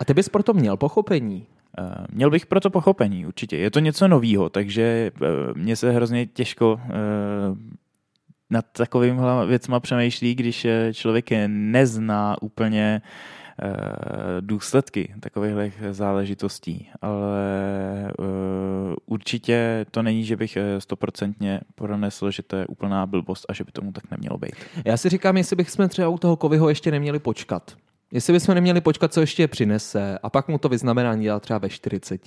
A 0.00 0.04
ty 0.04 0.14
bys 0.14 0.28
proto 0.28 0.52
měl 0.52 0.76
pochopení? 0.76 1.46
E, 1.78 2.06
měl 2.12 2.30
bych 2.30 2.46
proto 2.46 2.70
pochopení, 2.70 3.26
určitě. 3.26 3.56
Je 3.56 3.70
to 3.70 3.78
něco 3.78 4.08
novýho, 4.08 4.48
takže 4.48 5.10
mně 5.54 5.76
se 5.76 5.90
hrozně 5.90 6.26
těžko 6.26 6.80
nad 8.50 8.64
takovým 8.72 9.22
věcma 9.46 9.80
přemýšlí, 9.80 10.34
když 10.34 10.66
člověk 10.92 11.30
nezná 11.46 12.36
úplně 12.42 13.02
eh, 13.04 13.43
důsledky 14.40 15.14
takových 15.20 15.82
záležitostí, 15.90 16.90
ale 17.02 17.42
uh, 18.18 18.26
určitě 19.06 19.86
to 19.90 20.02
není, 20.02 20.24
že 20.24 20.36
bych 20.36 20.58
stoprocentně 20.78 21.60
pronesl, 21.74 22.30
že 22.30 22.42
to 22.42 22.56
je 22.56 22.66
úplná 22.66 23.06
blbost 23.06 23.46
a 23.48 23.52
že 23.52 23.64
by 23.64 23.72
tomu 23.72 23.92
tak 23.92 24.10
nemělo 24.10 24.38
být. 24.38 24.54
Já 24.84 24.96
si 24.96 25.08
říkám, 25.08 25.36
jestli 25.36 25.56
bychom 25.56 25.88
třeba 25.88 26.08
u 26.08 26.18
toho 26.18 26.36
Kovyho 26.36 26.68
ještě 26.68 26.90
neměli 26.90 27.18
počkat. 27.18 27.76
Jestli 28.12 28.32
bychom 28.32 28.54
neměli 28.54 28.80
počkat, 28.80 29.12
co 29.12 29.20
ještě 29.20 29.48
přinese 29.48 30.18
a 30.22 30.30
pak 30.30 30.48
mu 30.48 30.58
to 30.58 30.68
vyznamenání 30.68 31.22
dělat 31.22 31.42
třeba 31.42 31.58
ve 31.58 31.68
40. 31.68 32.20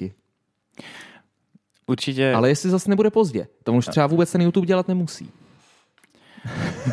Určitě. 1.88 2.34
Ale 2.34 2.50
jestli 2.50 2.70
zase 2.70 2.90
nebude 2.90 3.10
pozdě, 3.10 3.48
to 3.64 3.74
už 3.74 3.86
třeba 3.86 4.08
vůbec 4.08 4.32
ten 4.32 4.42
YouTube 4.42 4.68
dělat 4.68 4.88
nemusí. 4.88 5.32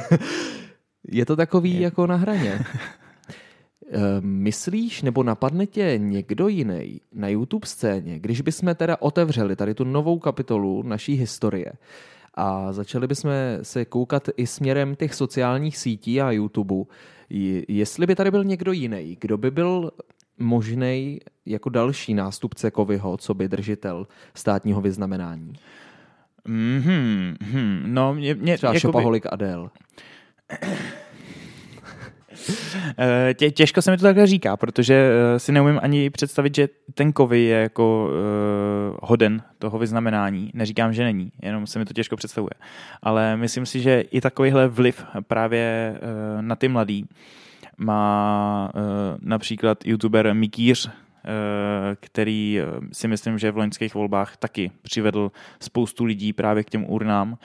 je 1.09 1.27
to 1.27 1.37
takový 1.37 1.75
je. 1.75 1.81
jako 1.81 2.07
na 2.07 2.17
hraně. 2.17 2.65
Ehm, 3.91 4.21
myslíš, 4.23 5.03
nebo 5.03 5.23
napadne 5.23 5.67
tě 5.67 5.95
někdo 5.99 6.49
jiný 6.49 7.01
na 7.13 7.29
YouTube 7.29 7.67
scéně, 7.67 8.19
když 8.19 8.41
bychom 8.41 8.75
teda 8.75 8.97
otevřeli 9.01 9.57
tady 9.57 9.75
tu 9.75 9.85
novou 9.85 10.19
kapitolu 10.19 10.83
naší 10.83 11.15
historie 11.15 11.73
a 12.35 12.73
začali 12.73 13.07
bychom 13.07 13.31
se 13.63 13.85
koukat 13.85 14.29
i 14.37 14.47
směrem 14.47 14.97
těch 14.97 15.15
sociálních 15.15 15.77
sítí 15.77 16.21
a 16.21 16.31
YouTube, 16.31 16.85
jestli 17.69 18.07
by 18.07 18.15
tady 18.15 18.31
byl 18.31 18.45
někdo 18.45 18.73
jiný, 18.73 19.17
kdo 19.21 19.39
by 19.39 19.51
byl 19.51 19.91
možný 20.39 21.21
jako 21.47 21.69
další 21.69 22.15
nástupce 22.15 22.71
Kovyho, 22.71 23.17
co 23.17 23.35
by 23.35 23.49
držitel 23.49 24.07
státního 24.35 24.81
vyznamenání? 24.81 25.53
Mm-hmm, 26.49 27.37
mm, 27.53 27.83
no, 27.87 28.15
mě, 28.15 28.35
mě, 28.35 28.57
Třeba 28.57 28.73
jakoby... 28.73 28.81
Šopaholik 28.81 29.27
Adel. 29.31 29.71
Eh, 32.99 33.35
tě, 33.35 33.51
těžko 33.51 33.83
se 33.83 33.91
mi 33.91 33.97
to 33.97 34.03
takhle 34.03 34.27
říká, 34.27 34.57
protože 34.57 34.95
eh, 34.95 35.39
si 35.39 35.53
neumím 35.53 35.81
ani 35.83 36.11
představit, 36.11 36.55
že 36.55 36.69
ten 36.95 37.13
kovy 37.13 37.41
je 37.41 37.61
jako 37.61 38.09
uh, 38.09 38.99
hoden 39.03 39.43
toho 39.59 39.79
vyznamenání. 39.79 40.51
Neříkám, 40.55 40.93
že 40.93 41.05
není, 41.05 41.33
jenom 41.43 41.67
se 41.67 41.79
mi 41.79 41.85
to 41.85 41.93
těžko 41.93 42.17
představuje. 42.17 42.51
Ale 43.03 43.37
myslím 43.37 43.67
si, 43.67 43.81
že 43.81 44.01
i 44.01 44.21
takovýhle 44.21 44.69
vliv 44.69 45.05
právě 45.21 45.95
uh, 46.37 46.43
na 46.43 46.57
ty 46.57 46.69
mladý 46.69 47.07
má 47.79 48.71
uh, 48.75 48.81
například 49.21 49.87
youtuber 49.87 50.35
Mikýř, 50.35 50.91
který 52.01 52.61
si 52.93 53.09
myslím, 53.09 53.39
že 53.39 53.51
v 53.51 53.57
loňských 53.57 53.95
volbách 53.95 54.37
taky 54.37 54.71
přivedl 54.83 55.33
spoustu 55.61 56.05
lidí 56.05 56.33
právě 56.33 56.65
k 56.65 56.71
těm 56.71 56.85
urnám. 56.91 57.39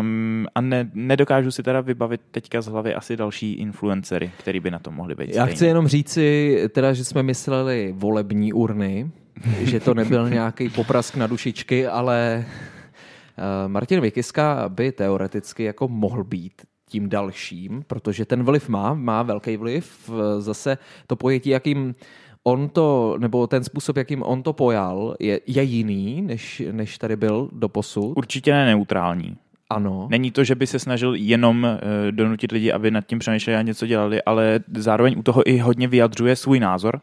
Um, 0.00 0.46
a 0.54 0.60
ne, 0.60 0.90
nedokážu 0.94 1.50
si 1.50 1.62
teda 1.62 1.80
vybavit 1.80 2.20
teďka 2.30 2.60
z 2.62 2.66
hlavy 2.66 2.94
asi 2.94 3.16
další 3.16 3.52
influencery, 3.52 4.30
který 4.38 4.60
by 4.60 4.70
na 4.70 4.78
to 4.78 4.90
mohli 4.90 5.14
být. 5.14 5.28
Já 5.28 5.42
stejný. 5.42 5.54
chci 5.54 5.66
jenom 5.66 5.88
říci, 5.88 6.56
teda, 6.72 6.92
že 6.92 7.04
jsme 7.04 7.22
mysleli 7.22 7.94
volební 7.96 8.52
urny, 8.52 9.10
že 9.60 9.80
to 9.80 9.94
nebyl 9.94 10.30
nějaký 10.30 10.68
poprask 10.68 11.16
na 11.16 11.26
dušičky, 11.26 11.86
ale 11.86 12.44
uh, 12.46 13.72
Martin 13.72 14.00
Vykiska 14.00 14.68
by 14.68 14.92
teoreticky 14.92 15.64
jako 15.64 15.88
mohl 15.88 16.24
být 16.24 16.52
tím 16.88 17.08
dalším, 17.08 17.84
protože 17.86 18.24
ten 18.24 18.42
vliv 18.42 18.68
má, 18.68 18.94
má 18.94 19.22
velký 19.22 19.56
vliv. 19.56 20.10
Zase 20.38 20.78
to 21.06 21.16
pojetí, 21.16 21.50
jakým 21.50 21.94
on 22.42 22.68
to, 22.68 23.16
nebo 23.18 23.46
ten 23.46 23.64
způsob, 23.64 23.96
jakým 23.96 24.22
on 24.22 24.42
to 24.42 24.52
pojal, 24.52 25.16
je, 25.20 25.40
je 25.46 25.62
jiný, 25.62 26.22
než, 26.22 26.62
než 26.70 26.98
tady 26.98 27.16
byl 27.16 27.48
do 27.52 27.68
posud. 27.68 28.16
Určitě 28.16 28.52
ne 28.52 28.66
neutrální. 28.66 29.36
Ano. 29.70 30.08
Není 30.10 30.30
to, 30.30 30.44
že 30.44 30.54
by 30.54 30.66
se 30.66 30.78
snažil 30.78 31.14
jenom 31.14 31.64
uh, 31.64 31.78
donutit 32.10 32.52
lidi, 32.52 32.72
aby 32.72 32.90
nad 32.90 33.06
tím 33.06 33.18
přemýšleli 33.18 33.56
a 33.56 33.62
něco 33.62 33.86
dělali, 33.86 34.22
ale 34.22 34.60
zároveň 34.76 35.18
u 35.18 35.22
toho 35.22 35.50
i 35.50 35.58
hodně 35.58 35.88
vyjadřuje 35.88 36.36
svůj 36.36 36.60
názor, 36.60 37.00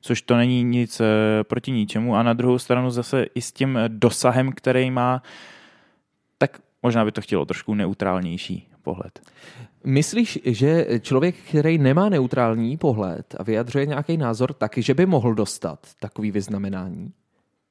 což 0.00 0.22
to 0.22 0.36
není 0.36 0.62
nic 0.62 1.00
uh, 1.00 1.06
proti 1.42 1.72
ničemu. 1.72 2.16
A 2.16 2.22
na 2.22 2.32
druhou 2.32 2.58
stranu 2.58 2.90
zase 2.90 3.26
i 3.34 3.40
s 3.40 3.52
tím 3.52 3.78
dosahem, 3.88 4.52
který 4.52 4.90
má, 4.90 5.22
tak 6.38 6.60
možná 6.82 7.04
by 7.04 7.12
to 7.12 7.20
chtělo 7.20 7.44
trošku 7.44 7.74
neutrálnější 7.74 8.68
pohled. 8.82 9.20
Myslíš, 9.84 10.38
že 10.44 10.86
člověk, 11.00 11.34
který 11.48 11.78
nemá 11.78 12.08
neutrální 12.08 12.76
pohled 12.76 13.34
a 13.38 13.42
vyjadřuje 13.42 13.86
nějaký 13.86 14.16
názor, 14.16 14.52
taky, 14.52 14.82
že 14.82 14.94
by 14.94 15.06
mohl 15.06 15.34
dostat 15.34 15.78
takový 16.00 16.30
vyznamenání? 16.30 17.12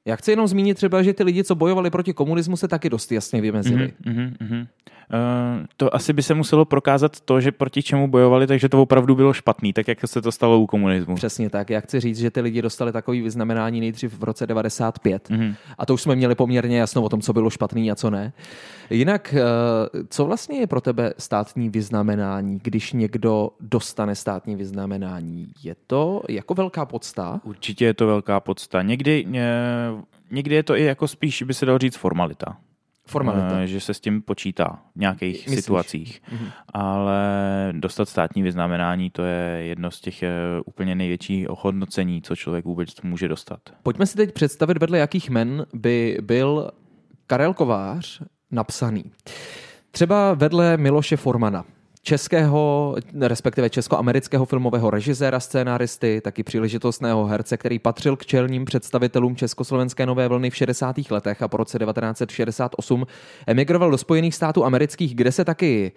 Já 0.06 0.16
chci 0.16 0.32
jenom 0.32 0.46
zmínit 0.46 0.74
třeba, 0.74 1.02
že 1.02 1.12
ty 1.12 1.22
lidi, 1.22 1.44
co 1.44 1.54
bojovali 1.54 1.90
proti 1.90 2.12
komunismu, 2.12 2.56
se 2.56 2.68
taky 2.68 2.90
dost 2.90 3.12
jasně 3.12 3.40
vymezili. 3.40 3.92
Mm-hmm, 4.04 4.32
mm-hmm. 4.36 4.66
Uh, 5.12 5.66
to 5.76 5.94
asi 5.94 6.12
by 6.12 6.22
se 6.22 6.34
muselo 6.34 6.64
prokázat 6.64 7.20
to, 7.20 7.40
že 7.40 7.52
proti 7.52 7.82
čemu 7.82 8.08
bojovali, 8.08 8.46
takže 8.46 8.68
to 8.68 8.82
opravdu 8.82 9.14
bylo 9.14 9.32
špatný, 9.32 9.72
tak 9.72 9.88
jak 9.88 9.98
se 10.04 10.22
to 10.22 10.32
stalo 10.32 10.60
u 10.60 10.66
komunismu. 10.66 11.14
Přesně 11.14 11.50
tak. 11.50 11.70
Já 11.70 11.80
chci 11.80 12.00
říct, 12.00 12.18
že 12.18 12.30
ty 12.30 12.40
lidi 12.40 12.62
dostali 12.62 12.92
takový 12.92 13.20
vyznamenání 13.20 13.80
nejdřív 13.80 14.18
v 14.18 14.24
roce 14.24 14.46
95. 14.46 15.30
Mm-hmm. 15.30 15.54
A 15.78 15.86
to 15.86 15.94
už 15.94 16.02
jsme 16.02 16.16
měli 16.16 16.34
poměrně 16.34 16.78
jasno 16.78 17.02
o 17.02 17.08
tom, 17.08 17.20
co 17.20 17.32
bylo 17.32 17.50
špatný 17.50 17.90
a 17.90 17.94
co 17.94 18.10
ne. 18.10 18.32
Jinak, 18.90 19.34
uh, 19.34 20.00
co 20.08 20.24
vlastně 20.24 20.58
je 20.58 20.66
pro 20.66 20.80
tebe 20.80 21.14
státní 21.18 21.68
vyznamenání, 21.68 22.60
když 22.62 22.92
někdo 22.92 23.50
dostane 23.60 24.14
státní 24.14 24.56
vyznamenání? 24.56 25.46
Je 25.62 25.76
to 25.86 26.22
jako 26.28 26.54
velká 26.54 26.86
podsta? 26.86 27.40
Určitě 27.44 27.84
je 27.84 27.94
to 27.94 28.06
velká 28.06 28.40
podsta. 28.40 28.82
Někdy, 28.82 29.26
uh, 29.26 29.93
někdy 30.30 30.54
je 30.54 30.62
to 30.62 30.76
i 30.76 30.84
jako 30.84 31.08
spíš, 31.08 31.42
by 31.42 31.54
se 31.54 31.66
dalo 31.66 31.78
říct, 31.78 31.96
formalita. 31.96 32.56
Formalita. 33.06 33.58
Eh, 33.58 33.66
že 33.66 33.80
se 33.80 33.94
s 33.94 34.00
tím 34.00 34.22
počítá 34.22 34.78
v 34.96 35.00
nějakých 35.00 35.46
Myslíš? 35.46 35.60
situacích. 35.60 36.22
Mhm. 36.32 36.46
Ale 36.72 37.22
dostat 37.72 38.08
státní 38.08 38.42
vyznamenání, 38.42 39.10
to 39.10 39.22
je 39.22 39.64
jedno 39.64 39.90
z 39.90 40.00
těch 40.00 40.22
eh, 40.22 40.30
úplně 40.66 40.94
největších 40.94 41.50
ohodnocení, 41.50 42.22
co 42.22 42.36
člověk 42.36 42.64
vůbec 42.64 43.02
může 43.02 43.28
dostat. 43.28 43.58
Pojďme 43.82 44.06
si 44.06 44.16
teď 44.16 44.32
představit, 44.32 44.78
vedle 44.78 44.98
jakých 44.98 45.30
men 45.30 45.66
by 45.74 46.18
byl 46.22 46.70
Karel 47.26 47.54
Kovář 47.54 48.22
napsaný. 48.50 49.04
Třeba 49.90 50.34
vedle 50.34 50.76
Miloše 50.76 51.16
Formana 51.16 51.64
českého, 52.04 52.94
respektive 53.20 53.70
česko-amerického 53.70 54.44
filmového 54.44 54.90
režiséra, 54.90 55.40
scénáristy, 55.40 56.20
taky 56.20 56.42
příležitostného 56.42 57.26
herce, 57.26 57.56
který 57.56 57.78
patřil 57.78 58.16
k 58.16 58.26
čelním 58.26 58.64
představitelům 58.64 59.36
československé 59.36 60.06
nové 60.06 60.28
vlny 60.28 60.50
v 60.50 60.56
60. 60.56 60.96
letech 61.10 61.42
a 61.42 61.48
po 61.48 61.56
roce 61.56 61.78
1968 61.78 63.06
emigroval 63.46 63.90
do 63.90 63.98
Spojených 63.98 64.34
států 64.34 64.64
amerických, 64.64 65.14
kde 65.14 65.32
se 65.32 65.44
taky 65.44 65.92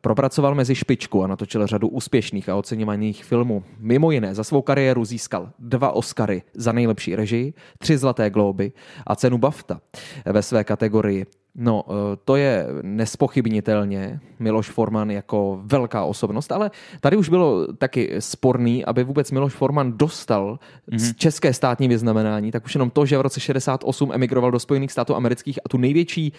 Propracoval 0.00 0.54
mezi 0.54 0.74
špičku 0.74 1.24
a 1.24 1.26
natočil 1.26 1.66
řadu 1.66 1.88
úspěšných 1.88 2.48
a 2.48 2.56
oceňovaných 2.56 3.24
filmů. 3.24 3.64
Mimo 3.78 4.10
jiné 4.10 4.34
za 4.34 4.44
svou 4.44 4.62
kariéru 4.62 5.04
získal 5.04 5.50
dva 5.58 5.90
Oscary 5.90 6.42
za 6.54 6.72
nejlepší 6.72 7.16
režii, 7.16 7.54
tři 7.78 7.98
Zlaté 7.98 8.30
glóby 8.30 8.72
a 9.06 9.16
cenu 9.16 9.38
BAFTA 9.38 9.80
ve 10.24 10.42
své 10.42 10.64
kategorii 10.64 11.26
No, 11.60 11.84
eh, 11.88 12.16
to 12.24 12.36
je 12.36 12.66
nespochybnitelně 12.82 14.20
Miloš 14.38 14.70
Forman 14.70 15.10
jako 15.10 15.60
velká 15.62 16.04
osobnost, 16.04 16.52
ale 16.52 16.70
tady 17.00 17.16
už 17.16 17.28
bylo 17.28 17.72
taky 17.72 18.16
sporný, 18.18 18.84
aby 18.84 19.04
vůbec 19.04 19.30
Miloš 19.30 19.52
Forman 19.52 19.92
dostal 19.98 20.58
mm-hmm. 20.90 21.14
české 21.16 21.52
státní 21.52 21.88
vyznamenání, 21.88 22.50
tak 22.50 22.64
už 22.64 22.74
jenom 22.74 22.90
to, 22.90 23.06
že 23.06 23.18
v 23.18 23.20
roce 23.20 23.40
68 23.40 24.12
emigroval 24.12 24.50
do 24.50 24.58
Spojených 24.58 24.92
států 24.92 25.14
amerických 25.14 25.58
a 25.64 25.68
tu 25.68 25.78
největší 25.78 26.32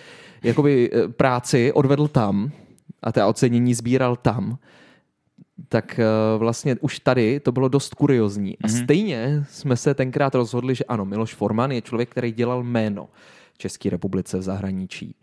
jakoby, 0.43 0.89
eh, 0.93 1.07
práci 1.07 1.73
odvedl 1.73 2.07
tam 2.07 2.51
a 3.01 3.11
té 3.11 3.25
ocenění 3.25 3.73
sbíral 3.73 4.15
tam, 4.15 4.57
tak 5.69 5.99
eh, 5.99 6.05
vlastně 6.37 6.75
už 6.81 6.99
tady 6.99 7.39
to 7.39 7.51
bylo 7.51 7.67
dost 7.67 7.93
kuriozní. 7.93 8.57
A 8.57 8.67
mm-hmm. 8.67 8.83
stejně 8.83 9.45
jsme 9.49 9.77
se 9.77 9.93
tenkrát 9.93 10.35
rozhodli, 10.35 10.75
že 10.75 10.83
ano, 10.83 11.05
Miloš 11.05 11.35
Forman 11.35 11.71
je 11.71 11.81
člověk, 11.81 12.09
který 12.09 12.31
dělal 12.31 12.63
jméno. 12.63 13.09
České 13.57 13.89
republice 13.89 14.37
v 14.37 14.41
zahraničí. 14.41 15.15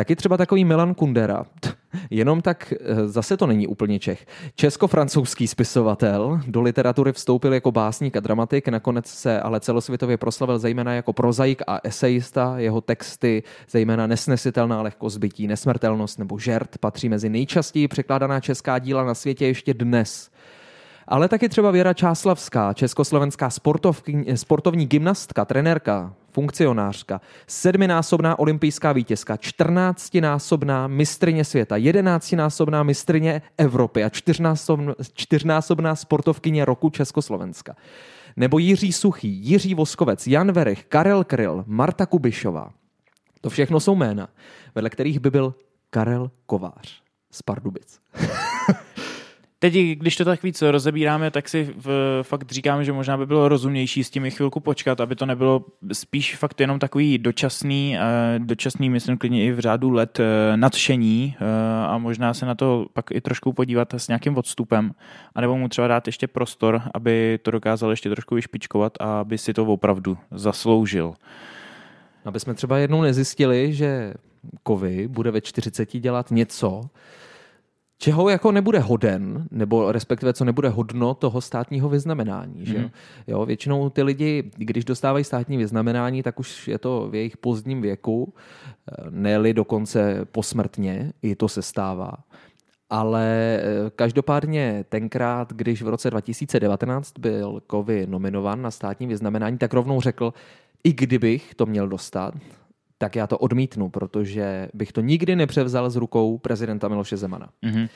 Taky 0.00 0.16
třeba 0.16 0.36
takový 0.36 0.64
Milan 0.64 0.94
Kundera, 0.94 1.44
jenom 2.10 2.40
tak 2.40 2.72
eh, 2.72 3.08
zase 3.08 3.36
to 3.36 3.46
není 3.46 3.66
úplně 3.66 3.98
Čech. 3.98 4.26
Česko-francouzský 4.54 5.46
spisovatel, 5.46 6.40
do 6.46 6.62
literatury 6.62 7.12
vstoupil 7.12 7.54
jako 7.54 7.72
básník 7.72 8.16
a 8.16 8.20
dramatik, 8.20 8.68
nakonec 8.68 9.06
se 9.06 9.40
ale 9.40 9.60
celosvětově 9.60 10.16
proslavil 10.16 10.58
zejména 10.58 10.94
jako 10.94 11.12
prozaik 11.12 11.62
a 11.66 11.80
esejista. 11.84 12.58
Jeho 12.58 12.80
texty, 12.80 13.42
zejména 13.70 14.06
Nesnesitelná 14.06 14.82
lehkost 14.82 15.18
bytí, 15.18 15.46
Nesmrtelnost 15.46 16.18
nebo 16.18 16.38
Žert, 16.38 16.78
patří 16.78 17.08
mezi 17.08 17.28
nejčastěji 17.28 17.88
překládaná 17.88 18.40
česká 18.40 18.78
díla 18.78 19.04
na 19.04 19.14
světě 19.14 19.46
ještě 19.46 19.74
dnes 19.74 20.30
ale 21.10 21.28
taky 21.28 21.48
třeba 21.48 21.70
Věra 21.70 21.94
Čáslavská, 21.94 22.72
československá 22.72 23.50
sportovní 24.34 24.86
gymnastka, 24.86 25.44
trenérka, 25.44 26.14
funkcionářka, 26.32 27.20
sedminásobná 27.46 28.38
olympijská 28.38 28.92
vítězka, 28.92 29.36
čtrnáctinásobná 29.36 30.86
mistrně 30.86 31.44
světa, 31.44 31.76
jedenáctinásobná 31.76 32.82
mistrně 32.82 33.42
Evropy 33.58 34.04
a 34.04 34.08
čtyřnásobná, 35.14 35.94
sportovkyně 35.94 36.64
roku 36.64 36.90
Československa. 36.90 37.76
Nebo 38.36 38.58
Jiří 38.58 38.92
Suchý, 38.92 39.28
Jiří 39.28 39.74
Voskovec, 39.74 40.26
Jan 40.26 40.52
Verich, 40.52 40.84
Karel 40.84 41.24
Kryl, 41.24 41.64
Marta 41.66 42.06
Kubišová. 42.06 42.70
To 43.40 43.50
všechno 43.50 43.80
jsou 43.80 43.94
jména, 43.94 44.28
vedle 44.74 44.90
kterých 44.90 45.20
by 45.20 45.30
byl 45.30 45.54
Karel 45.90 46.30
Kovář 46.46 47.02
z 47.30 47.42
Pardubic. 47.42 47.98
Teď, 49.62 49.74
když 49.74 50.16
to 50.16 50.24
tak 50.24 50.42
víc 50.42 50.62
rozebíráme, 50.62 51.30
tak 51.30 51.48
si 51.48 51.74
v, 51.76 52.18
fakt 52.22 52.52
říkáme, 52.52 52.84
že 52.84 52.92
možná 52.92 53.16
by 53.16 53.26
bylo 53.26 53.48
rozumnější 53.48 54.04
s 54.04 54.10
tím 54.10 54.30
chvilku 54.30 54.60
počkat, 54.60 55.00
aby 55.00 55.16
to 55.16 55.26
nebylo 55.26 55.64
spíš 55.92 56.36
fakt 56.36 56.60
jenom 56.60 56.78
takový 56.78 57.18
dočasný, 57.18 57.96
eh, 57.98 58.38
dočasný, 58.38 58.90
myslím 58.90 59.18
klidně 59.18 59.44
i 59.44 59.52
v 59.52 59.58
řádu 59.58 59.90
let 59.90 60.20
eh, 60.20 60.56
nadšení 60.56 61.36
eh, 61.40 61.44
a 61.86 61.98
možná 61.98 62.34
se 62.34 62.46
na 62.46 62.54
to 62.54 62.86
pak 62.92 63.10
i 63.10 63.20
trošku 63.20 63.52
podívat 63.52 63.94
s 63.94 64.08
nějakým 64.08 64.36
odstupem, 64.36 64.92
anebo 65.34 65.56
mu 65.56 65.68
třeba 65.68 65.88
dát 65.88 66.06
ještě 66.06 66.26
prostor, 66.26 66.82
aby 66.94 67.38
to 67.42 67.50
dokázal 67.50 67.90
ještě 67.90 68.10
trošku 68.10 68.34
vyšpičkovat 68.34 68.92
a 69.00 69.20
aby 69.20 69.38
si 69.38 69.52
to 69.52 69.66
opravdu 69.66 70.18
zasloužil. 70.30 71.14
Aby 72.24 72.40
jsme 72.40 72.54
třeba 72.54 72.78
jednou 72.78 73.02
nezjistili, 73.02 73.72
že 73.72 74.14
Kovy 74.62 75.08
bude 75.08 75.30
ve 75.30 75.40
40 75.40 75.98
dělat 75.98 76.30
něco, 76.30 76.82
čeho 78.00 78.28
jako 78.28 78.52
nebude 78.52 78.78
hoden, 78.78 79.46
nebo 79.50 79.92
respektive 79.92 80.32
co 80.32 80.44
nebude 80.44 80.68
hodno 80.68 81.14
toho 81.14 81.40
státního 81.40 81.88
vyznamenání. 81.88 82.66
Že? 82.66 82.78
Mm. 82.78 82.90
Jo, 83.26 83.46
většinou 83.46 83.90
ty 83.90 84.02
lidi, 84.02 84.50
když 84.56 84.84
dostávají 84.84 85.24
státní 85.24 85.56
vyznamenání, 85.56 86.22
tak 86.22 86.40
už 86.40 86.68
je 86.68 86.78
to 86.78 87.08
v 87.10 87.14
jejich 87.14 87.36
pozdním 87.36 87.82
věku, 87.82 88.34
ne 89.10 89.52
dokonce 89.52 90.24
posmrtně, 90.32 91.12
i 91.22 91.36
to 91.36 91.48
se 91.48 91.62
stává. 91.62 92.12
Ale 92.90 93.60
eh, 93.62 93.90
každopádně 93.96 94.84
tenkrát, 94.88 95.52
když 95.52 95.82
v 95.82 95.88
roce 95.88 96.10
2019 96.10 97.18
byl 97.18 97.62
Kovy 97.66 98.06
nominován 98.06 98.62
na 98.62 98.70
státní 98.70 99.06
vyznamenání, 99.06 99.58
tak 99.58 99.74
rovnou 99.74 100.00
řekl, 100.00 100.32
i 100.84 100.92
kdybych 100.92 101.54
to 101.54 101.66
měl 101.66 101.88
dostat, 101.88 102.34
tak 103.02 103.16
já 103.16 103.26
to 103.26 103.38
odmítnu, 103.38 103.88
protože 103.88 104.68
bych 104.74 104.92
to 104.92 105.00
nikdy 105.00 105.36
nepřevzal 105.36 105.90
z 105.90 105.96
rukou 105.96 106.38
prezidenta 106.38 106.88
Miloše 106.88 107.16
Zemana. 107.16 107.48
Mm-hmm. 107.62 107.88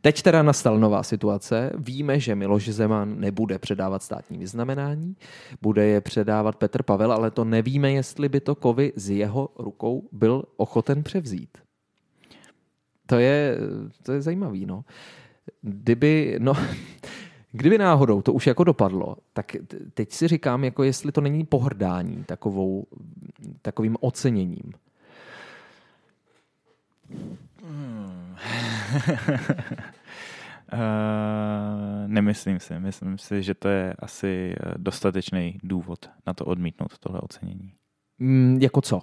Teď 0.00 0.22
teda 0.22 0.42
nastal 0.42 0.78
nová 0.78 1.02
situace. 1.02 1.72
Víme, 1.78 2.20
že 2.20 2.34
Miloš 2.34 2.68
Zeman 2.68 3.20
nebude 3.20 3.58
předávat 3.58 4.02
státní 4.02 4.38
vyznamenání, 4.38 5.16
bude 5.62 5.86
je 5.86 6.00
předávat 6.00 6.56
Petr 6.56 6.82
Pavel, 6.82 7.12
ale 7.12 7.30
to 7.30 7.44
nevíme, 7.44 7.92
jestli 7.92 8.28
by 8.28 8.40
to 8.40 8.54
Kovy 8.54 8.92
z 8.96 9.10
jeho 9.10 9.48
rukou 9.58 10.08
byl 10.12 10.44
ochoten 10.56 11.02
převzít. 11.02 11.58
To 13.06 13.18
je, 13.18 13.56
to 14.02 14.12
je 14.12 14.22
zajímavý, 14.22 14.66
no. 14.66 14.84
Kdyby, 15.62 16.36
no, 16.38 16.52
Kdyby 17.52 17.78
náhodou 17.78 18.22
to 18.22 18.32
už 18.32 18.46
jako 18.46 18.64
dopadlo, 18.64 19.16
tak 19.32 19.56
teď 19.94 20.12
si 20.12 20.28
říkám, 20.28 20.64
jako 20.64 20.82
jestli 20.82 21.12
to 21.12 21.20
není 21.20 21.44
pohrdání 21.44 22.24
takovou, 22.24 22.86
takovým 23.62 23.96
oceněním. 24.00 24.72
Hmm. 27.64 28.34
uh, 30.72 30.78
nemyslím 32.06 32.60
si. 32.60 32.80
Myslím 32.80 33.18
si, 33.18 33.42
že 33.42 33.54
to 33.54 33.68
je 33.68 33.94
asi 33.98 34.54
eh, 34.60 34.74
dostatečný 34.76 35.58
důvod 35.62 36.10
na 36.26 36.34
to 36.34 36.44
odmítnout 36.44 36.98
tohle 36.98 37.20
ocenění. 37.20 37.72
Mm, 38.18 38.58
jako 38.62 38.80
co? 38.80 38.96
Uh, 38.96 39.02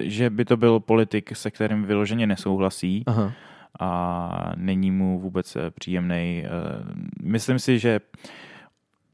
že 0.00 0.30
by 0.30 0.44
to 0.44 0.56
byl 0.56 0.80
politik, 0.80 1.36
se 1.36 1.50
kterým 1.50 1.84
vyloženě 1.84 2.26
nesouhlasí. 2.26 3.02
Aha 3.06 3.32
a 3.80 4.52
není 4.56 4.90
mu 4.90 5.20
vůbec 5.20 5.56
eh, 5.56 5.70
příjemný. 5.70 6.44
Eh, 6.44 6.48
myslím 7.22 7.58
si, 7.58 7.78
že 7.78 8.00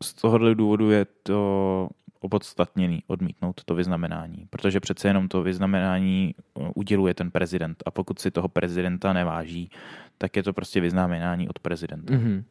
z 0.03 0.15
tohohle 0.15 0.55
důvodu 0.55 0.91
je 0.91 1.07
to 1.23 1.89
opodstatněný 2.21 3.03
odmítnout 3.07 3.65
to 3.65 3.75
vyznamenání, 3.75 4.47
protože 4.51 4.81
přece 4.81 5.09
jenom 5.09 5.29
to 5.29 5.43
vyznamenání 5.43 6.35
eh, 6.39 6.71
uděluje 6.75 7.15
ten 7.15 7.31
prezident 7.31 7.83
a 7.87 7.91
pokud 7.91 8.19
si 8.19 8.31
toho 8.31 8.49
prezidenta 8.49 9.13
neváží, 9.13 9.71
tak 10.19 10.37
je 10.37 10.43
to 10.43 10.53
prostě 10.53 10.81
vyznamenání 10.81 11.49
od 11.49 11.59
prezidenta. 11.59 12.15
Mm-hmm. 12.15 12.43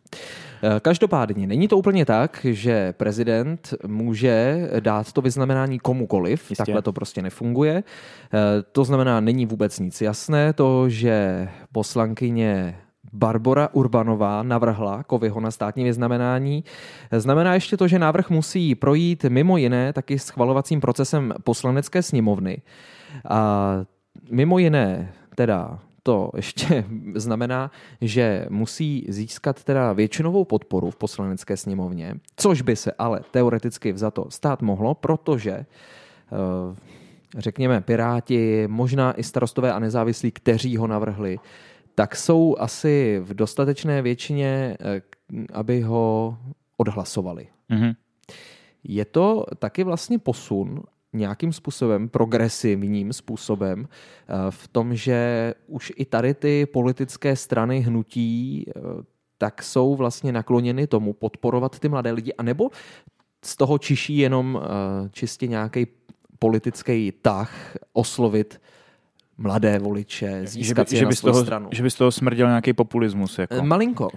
Každopádně 0.82 1.48
není 1.48 1.68
to 1.68 1.78
úplně 1.78 2.06
tak, 2.06 2.46
že 2.50 2.94
prezident 2.94 3.74
může 3.88 4.70
dát 4.80 5.12
to 5.12 5.22
vyznamenání 5.22 5.80
komukoliv, 5.80 6.40
Jistě. 6.42 6.56
takhle 6.56 6.82
to 6.82 6.94
prostě 6.94 7.22
nefunguje. 7.22 7.84
Eh, 7.84 8.40
to 8.72 8.84
znamená, 8.84 9.20
není 9.20 9.46
vůbec 9.46 9.80
nic 9.80 10.02
jasné, 10.02 10.54
to, 10.54 10.90
že 10.90 11.48
poslankyně 11.72 12.78
Barbara 13.14 13.70
Urbanová 13.72 14.44
navrhla 14.44 15.04
Kovyho 15.04 15.40
na 15.40 15.52
státní 15.52 15.84
vyznamenání. 15.84 16.64
Znamená 17.12 17.54
ještě 17.54 17.78
to, 17.78 17.88
že 17.88 18.00
návrh 18.00 18.30
musí 18.30 18.76
projít 18.76 19.26
mimo 19.30 19.58
jiné 19.58 19.94
taky 19.94 20.20
schvalovacím 20.20 20.82
procesem 20.82 21.34
poslanecké 21.44 22.04
sněmovny. 22.04 22.62
A 23.30 23.72
mimo 24.32 24.60
jiné 24.60 25.14
teda 25.36 25.80
to 26.08 26.32
ještě 26.36 26.86
znamená, 27.16 27.72
že 28.02 28.46
musí 28.50 29.06
získat 29.10 29.64
teda 29.64 29.94
většinovou 29.94 30.46
podporu 30.46 30.92
v 30.92 30.96
poslanecké 30.96 31.58
sněmovně, 31.58 32.16
což 32.36 32.62
by 32.62 32.76
se 32.76 32.92
ale 32.92 33.20
teoreticky 33.32 33.92
vzato 33.92 34.26
stát 34.30 34.62
mohlo, 34.62 34.96
protože 34.96 35.52
eh, 35.52 35.66
řekněme 37.38 37.82
Piráti, 37.82 38.68
možná 38.68 39.20
i 39.20 39.24
starostové 39.24 39.74
a 39.74 39.80
nezávislí, 39.80 40.32
kteří 40.32 40.78
ho 40.78 40.88
navrhli, 40.88 41.40
tak 41.96 42.16
jsou 42.16 42.56
asi 42.60 43.20
v 43.24 43.34
dostatečné 43.34 44.02
většině, 44.02 44.78
eh, 44.80 45.02
aby 45.54 45.82
ho 45.82 46.38
odhlasovali. 46.78 47.48
Mm-hmm. 47.72 47.96
Je 48.84 49.06
to 49.06 49.46
taky 49.60 49.84
vlastně 49.84 50.20
posun 50.20 50.84
nějakým 51.18 51.54
způsobem, 51.54 52.10
progresivním 52.10 53.14
způsobem, 53.14 53.88
eh, 53.88 54.34
v 54.50 54.68
tom, 54.68 54.96
že 54.96 55.54
už 55.68 55.94
i 55.96 56.06
tady 56.06 56.34
ty 56.34 56.66
politické 56.66 57.36
strany 57.36 57.80
hnutí 57.80 58.66
eh, 58.68 58.82
tak 59.38 59.64
jsou 59.64 59.96
vlastně 59.96 60.32
nakloněny 60.32 60.88
tomu 60.88 61.14
podporovat 61.14 61.80
ty 61.80 61.90
mladé 61.90 62.12
lidi, 62.12 62.34
anebo 62.34 62.70
z 63.46 63.56
toho 63.56 63.78
čiší 63.78 64.18
jenom 64.18 64.62
čistě 65.12 65.48
nějaký 65.48 65.88
politický 66.40 67.14
tah 67.22 67.78
oslovit 67.94 68.62
mladé 69.38 69.80
voliče, 69.80 70.42
získat 70.46 70.90
že 70.90 70.96
by, 70.96 71.00
že 71.00 71.06
by 71.06 71.16
z 71.16 71.22
toho, 71.22 71.42
stranu. 71.44 71.70
Že 71.72 71.84
by 71.84 71.92
z 71.92 71.96
toho 71.96 72.12
smrděl 72.12 72.48
nějaký 72.48 72.74
populismus. 72.74 73.40
Jako. 73.40 73.66
Malinko. 73.66 74.10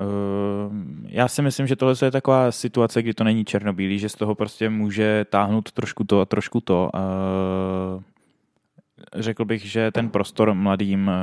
Uh, 0.00 0.76
já 1.08 1.28
si 1.28 1.42
myslím, 1.42 1.66
že 1.66 1.76
tohle 1.76 1.94
je 2.04 2.10
taková 2.10 2.52
situace, 2.52 3.02
kdy 3.02 3.14
to 3.14 3.24
není 3.24 3.44
černobílý, 3.44 3.98
že 3.98 4.08
z 4.08 4.14
toho 4.14 4.34
prostě 4.34 4.70
může 4.70 5.24
táhnout 5.30 5.72
trošku 5.72 6.04
to 6.04 6.20
a 6.20 6.24
trošku 6.24 6.60
to. 6.60 6.90
Uh, 6.94 8.02
řekl 9.14 9.44
bych, 9.44 9.64
že 9.64 9.90
ten 9.90 10.10
prostor 10.10 10.54
mladým 10.54 11.08
uh, 11.08 11.14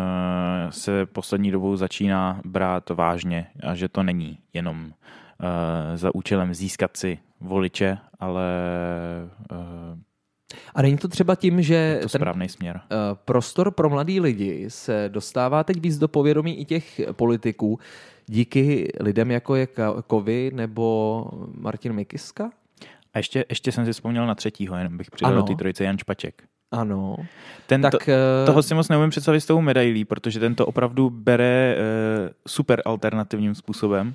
se 0.69 1.05
poslední 1.05 1.51
dobou 1.51 1.75
začíná 1.75 2.41
brát 2.45 2.89
vážně 2.89 3.47
a 3.63 3.75
že 3.75 3.89
to 3.89 4.03
není 4.03 4.37
jenom 4.53 4.85
uh, 4.85 4.91
za 5.95 6.15
účelem 6.15 6.53
získat 6.53 6.97
si 6.97 7.19
voliče, 7.39 7.97
ale 8.19 8.43
uh, 9.51 9.57
a 10.75 10.81
není 10.81 10.97
to 10.97 11.07
třeba 11.07 11.35
tím, 11.35 11.61
že 11.61 11.99
to 12.01 12.09
správný 12.09 12.49
směr. 12.49 12.75
Uh, 12.75 12.97
prostor 13.25 13.71
pro 13.71 13.89
mladý 13.89 14.19
lidi 14.19 14.65
se 14.67 15.09
dostává 15.13 15.63
teď 15.63 15.81
víc 15.81 15.97
do 15.97 16.07
povědomí 16.07 16.59
i 16.59 16.65
těch 16.65 17.01
politiků 17.11 17.79
díky 18.27 18.91
lidem, 18.99 19.31
jako 19.31 19.55
je 19.55 19.67
Kovy 20.07 20.51
nebo 20.53 21.25
Martin 21.59 21.93
Mikiska? 21.93 22.51
A 23.13 23.17
ještě, 23.17 23.45
ještě 23.49 23.71
jsem 23.71 23.85
si 23.85 23.93
vzpomněl 23.93 24.27
na 24.27 24.35
třetího, 24.35 24.77
jenom 24.77 24.97
bych 24.97 25.11
přidal 25.11 25.35
do 25.35 25.43
té 25.43 25.55
trojice 25.55 25.83
Jan 25.83 25.97
Špaček. 25.97 26.43
Ano. 26.71 27.15
Ten 27.67 27.81
tak, 27.81 27.91
to, 27.91 28.11
eh, 28.11 28.45
toho 28.45 28.63
si 28.63 28.73
moc 28.73 28.89
neumím 28.89 29.09
představit 29.09 29.41
s 29.41 29.45
tou 29.45 29.61
medailí, 29.61 30.05
protože 30.05 30.39
ten 30.39 30.55
to 30.55 30.65
opravdu 30.65 31.09
bere 31.09 31.77
uh, 31.77 32.29
super 32.47 32.81
alternativním 32.85 33.55
způsobem 33.55 34.13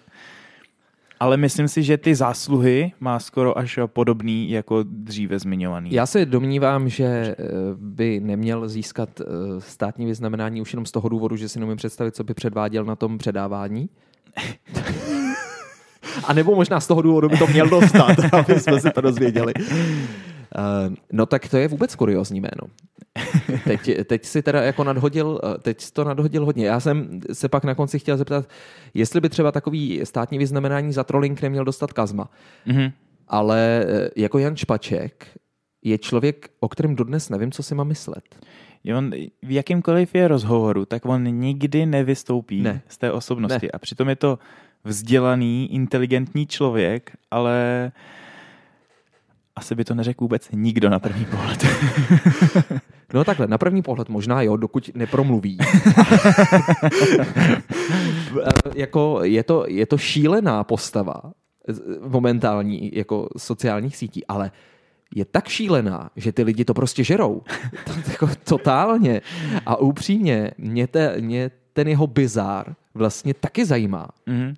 ale 1.21 1.37
myslím 1.37 1.69
si, 1.69 1.83
že 1.83 1.97
ty 1.97 2.15
zásluhy 2.15 2.93
má 3.01 3.19
skoro 3.19 3.59
až 3.59 3.79
podobný 3.87 4.51
jako 4.51 4.83
dříve 4.83 5.39
zmiňovaný. 5.39 5.93
Já 5.93 6.07
se 6.07 6.27
domnívám, 6.27 6.89
že 6.89 7.05
eh, 7.05 7.37
by 7.77 8.21
neměl 8.21 8.69
získat 8.69 9.21
eh, 9.21 9.25
státní 9.59 10.07
vyznamenání 10.07 10.61
už 10.61 10.73
jenom 10.73 10.87
z 10.87 10.91
toho 10.91 11.09
důvodu, 11.09 11.37
že 11.37 11.49
si 11.49 11.59
neumím 11.59 11.77
představit, 11.77 12.17
co 12.17 12.25
by 12.25 12.35
předváděl 12.35 12.85
na 12.85 12.97
tom 12.97 13.19
předávání. 13.19 13.89
A 16.25 16.33
nebo 16.33 16.55
možná 16.55 16.81
z 16.81 16.87
toho 16.87 17.03
důvodu 17.03 17.29
by 17.29 17.39
to 17.39 17.47
měl 17.47 17.69
dostat, 17.69 18.17
aby 18.33 18.61
jsme 18.61 18.81
se 18.81 18.91
to 18.91 19.01
dozvěděli. 19.01 19.55
Uh, 19.55 20.95
no 21.13 21.27
tak 21.27 21.49
to 21.49 21.57
je 21.57 21.69
vůbec 21.69 21.95
kuriozní 21.95 22.41
jméno. 22.41 22.73
Teď, 23.65 23.91
teď 24.05 24.25
si 24.25 24.43
teda 24.43 24.63
jako 24.63 24.85
nadhodil, 24.85 25.41
teď 25.63 25.91
to 25.91 26.05
nadhodil 26.05 26.45
hodně. 26.45 26.67
Já 26.67 26.81
jsem 26.81 27.21
se 27.33 27.49
pak 27.49 27.65
na 27.65 27.75
konci 27.75 27.99
chtěl 27.99 28.17
zeptat, 28.17 28.49
jestli 28.95 29.21
by 29.21 29.29
třeba 29.29 29.53
takový 29.53 30.01
státní 30.05 30.39
vyznamenání 30.39 30.93
za 30.93 31.05
trolling 31.05 31.43
neměl 31.43 31.65
dostat 31.65 31.93
Kazma. 31.93 32.31
Mm-hmm. 32.67 32.93
Ale 33.29 33.85
eh, 33.89 34.11
jako 34.17 34.39
Jan 34.39 34.57
Špaček 34.57 35.27
je 35.83 35.99
člověk, 35.99 36.51
o 36.61 36.69
kterém 36.69 36.97
dodnes 36.97 37.29
nevím, 37.29 37.53
co 37.53 37.63
si 37.63 37.75
mám 37.75 37.89
myslet. 37.89 38.25
On 38.97 39.11
v 39.43 39.51
jakýmkoliv 39.51 40.15
je 40.15 40.29
rozhovoru, 40.29 40.85
tak 40.85 41.07
on 41.07 41.25
nikdy 41.25 41.87
nevystoupí 41.87 42.63
ne. 42.63 42.83
z 42.89 42.99
té 42.99 43.13
osobnosti. 43.13 43.67
Ne. 43.67 43.71
A 43.71 43.79
přitom 43.79 44.09
je 44.09 44.17
to 44.17 44.39
vzdělaný, 44.85 45.75
inteligentní 45.75 46.47
člověk, 46.47 47.17
ale 47.31 47.93
asi 49.57 49.75
by 49.75 49.85
to 49.85 49.95
neřekl 49.95 50.25
vůbec 50.25 50.49
nikdo 50.53 50.89
na 50.89 50.99
první 50.99 51.25
pohled. 51.25 51.67
No 53.15 53.25
takhle, 53.25 53.47
na 53.47 53.59
první 53.59 53.83
pohled 53.83 54.09
možná 54.09 54.43
jo, 54.43 54.57
dokud 54.57 54.91
nepromluví. 54.95 55.59
jako 58.75 59.21
je 59.23 59.43
to, 59.43 59.65
je 59.69 59.87
to 59.87 59.99
šílená 59.99 60.65
postava 60.65 61.23
momentální 62.01 62.91
jako 62.95 63.29
sociálních 63.37 63.97
sítí, 63.97 64.27
ale 64.27 64.51
je 65.15 65.25
tak 65.25 65.49
šílená, 65.49 66.11
že 66.17 66.33
ty 66.33 66.43
lidi 66.43 66.65
to 66.65 66.75
prostě 66.75 67.05
žerou. 67.05 67.43
to, 67.85 67.93
jako 68.11 68.29
totálně. 68.45 69.21
A 69.67 69.77
upřímně, 69.77 70.51
mě, 70.59 70.87
te, 70.87 71.21
mě 71.21 71.51
ten 71.73 71.89
jeho 71.89 72.07
bizár 72.07 72.75
vlastně 72.95 73.35
taky 73.35 73.65
zajímá. 73.65 74.09
Mm-hmm. 74.29 74.55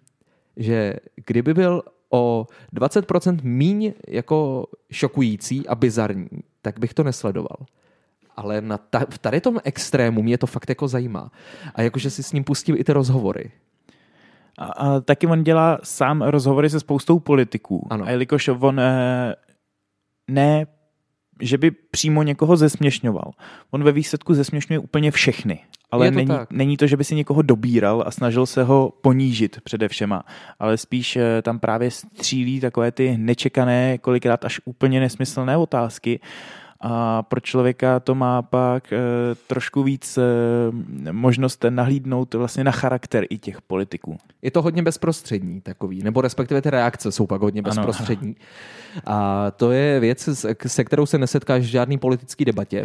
Že 0.56 0.94
kdyby 1.26 1.54
byl 1.54 1.82
o 2.10 2.46
20% 2.74 3.38
míň 3.42 3.92
jako 4.08 4.66
šokující 4.90 5.68
a 5.68 5.74
bizarní, 5.74 6.28
tak 6.62 6.78
bych 6.78 6.94
to 6.94 7.04
nesledoval. 7.04 7.56
Ale 8.36 8.60
na 8.60 8.78
ta, 8.78 9.06
v 9.10 9.18
tady 9.18 9.40
tom 9.40 9.58
extrému 9.64 10.22
mě 10.22 10.38
to 10.38 10.46
fakt 10.46 10.68
jako 10.68 10.88
zajímá. 10.88 11.30
A 11.74 11.82
jakože 11.82 12.10
si 12.10 12.22
s 12.22 12.32
ním 12.32 12.44
pustím 12.44 12.76
i 12.76 12.84
ty 12.84 12.92
rozhovory. 12.92 13.50
A, 14.58 14.64
a 14.64 15.00
taky 15.00 15.26
on 15.26 15.44
dělá 15.44 15.78
sám 15.82 16.22
rozhovory 16.22 16.70
se 16.70 16.80
spoustou 16.80 17.18
politiků. 17.18 17.86
Ano. 17.90 18.04
A 18.04 18.10
jelikož 18.10 18.48
on 18.48 18.80
eh, 18.80 19.34
ne, 20.30 20.66
že 21.40 21.58
by 21.58 21.70
přímo 21.70 22.22
někoho 22.22 22.56
zesměšňoval. 22.56 23.32
On 23.70 23.84
ve 23.84 23.92
výsledku 23.92 24.34
zesměšňuje 24.34 24.78
úplně 24.78 25.10
všechny. 25.10 25.60
Ale 25.90 26.10
to 26.10 26.16
není, 26.16 26.30
není 26.50 26.76
to, 26.76 26.86
že 26.86 26.96
by 26.96 27.04
si 27.04 27.14
někoho 27.14 27.42
dobíral 27.42 28.04
a 28.06 28.10
snažil 28.10 28.46
se 28.46 28.64
ho 28.64 28.92
ponížit 29.02 29.60
všema. 29.88 30.22
ale 30.58 30.76
spíš 30.76 31.16
eh, 31.16 31.42
tam 31.42 31.58
právě 31.58 31.90
střílí 31.90 32.60
takové 32.60 32.92
ty 32.92 33.18
nečekané, 33.18 33.98
kolikrát 33.98 34.44
až 34.44 34.60
úplně 34.64 35.00
nesmyslné 35.00 35.56
otázky 35.56 36.20
a 36.82 37.22
pro 37.22 37.40
člověka 37.40 38.00
to 38.00 38.14
má 38.14 38.42
pak 38.42 38.92
e, 38.92 38.98
trošku 39.46 39.82
víc 39.82 40.18
e, 40.18 40.22
možnost 41.12 41.64
nahlídnout 41.68 42.34
vlastně 42.34 42.64
na 42.64 42.72
charakter 42.72 43.24
i 43.30 43.38
těch 43.38 43.62
politiků. 43.62 44.18
Je 44.42 44.50
to 44.50 44.62
hodně 44.62 44.82
bezprostřední 44.82 45.60
takový, 45.60 46.02
nebo 46.02 46.20
respektive 46.20 46.62
ty 46.62 46.70
reakce 46.70 47.12
jsou 47.12 47.26
pak 47.26 47.40
hodně 47.40 47.62
bezprostřední. 47.62 48.36
Ano. 49.06 49.16
A 49.16 49.50
to 49.50 49.72
je 49.72 50.00
věc, 50.00 50.28
se 50.66 50.84
kterou 50.84 51.06
se 51.06 51.18
nesetkáš 51.18 51.62
v 51.62 51.66
žádný 51.66 51.98
politický 51.98 52.44
debatě. 52.44 52.84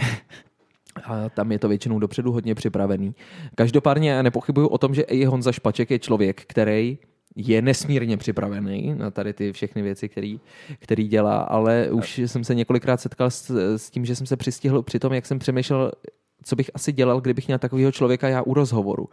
A 1.04 1.30
tam 1.30 1.52
je 1.52 1.60
to 1.60 1.68
většinou 1.68 2.00
dopředu 2.00 2.32
hodně 2.32 2.56
připravený. 2.56 3.16
Každopádně 3.56 4.24
nepochybuju 4.24 4.68
o 4.68 4.78
tom, 4.78 4.96
že 4.96 5.02
i 5.02 5.26
Honza 5.26 5.52
Špaček 5.52 5.92
je 5.92 6.00
člověk, 6.00 6.42
který 6.48 6.98
je 7.40 7.62
nesmírně 7.62 8.18
připravený 8.18 8.96
na 8.98 9.12
tady 9.12 9.34
ty 9.34 9.54
všechny 9.54 9.82
věci, 9.82 10.10
který, 10.10 10.40
který 10.80 11.08
dělá, 11.08 11.38
ale 11.38 11.90
už 11.92 12.18
jsem 12.18 12.44
se 12.44 12.56
několikrát 12.56 13.02
setkal 13.02 13.32
s, 13.32 13.50
s 13.78 13.90
tím, 13.90 14.06
že 14.06 14.16
jsem 14.16 14.28
se 14.28 14.38
přistihl 14.38 14.82
při 14.84 15.00
tom, 15.00 15.14
jak 15.14 15.26
jsem 15.26 15.40
přemýšlel, 15.40 15.92
co 16.44 16.56
bych 16.56 16.72
asi 16.74 16.92
dělal, 16.92 17.22
kdybych 17.22 17.48
měl 17.48 17.60
takového 17.60 17.92
člověka 17.92 18.28
já 18.28 18.42
u 18.42 18.54
rozhovoru. 18.54 19.10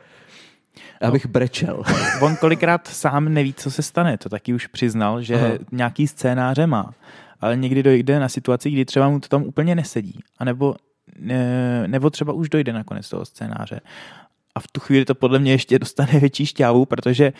Abych 1.01 1.25
no, 1.25 1.31
brečel. 1.31 1.83
On 2.23 2.37
kolikrát 2.37 2.89
sám 2.89 3.35
neví, 3.35 3.55
co 3.55 3.71
se 3.71 3.83
stane. 3.83 4.19
To 4.19 4.29
taky 4.29 4.55
už 4.55 4.67
přiznal, 4.67 5.23
že 5.23 5.35
Aha. 5.35 5.49
nějaký 5.73 6.07
scénáře 6.07 6.67
má. 6.67 6.95
Ale 7.41 7.57
někdy 7.57 7.83
dojde 7.83 8.21
na 8.21 8.29
situaci, 8.29 8.71
kdy 8.71 8.85
třeba 8.85 9.09
mu 9.09 9.21
to 9.21 9.29
tam 9.29 9.43
úplně 9.43 9.75
nesedí. 9.75 10.21
A 10.39 10.45
nebo, 10.45 10.75
ne, 11.19 11.89
nebo 11.89 12.11
třeba 12.11 12.33
už 12.33 12.49
dojde 12.49 12.73
na 12.73 12.85
konec 12.85 13.09
toho 13.09 13.25
scénáře. 13.25 13.81
A 14.55 14.61
v 14.61 14.69
tu 14.69 14.81
chvíli 14.81 15.05
to 15.05 15.15
podle 15.15 15.39
mě 15.39 15.53
ještě 15.53 15.79
dostane 15.79 16.13
větší 16.21 16.47
šťávu, 16.47 16.85
protože 16.85 17.33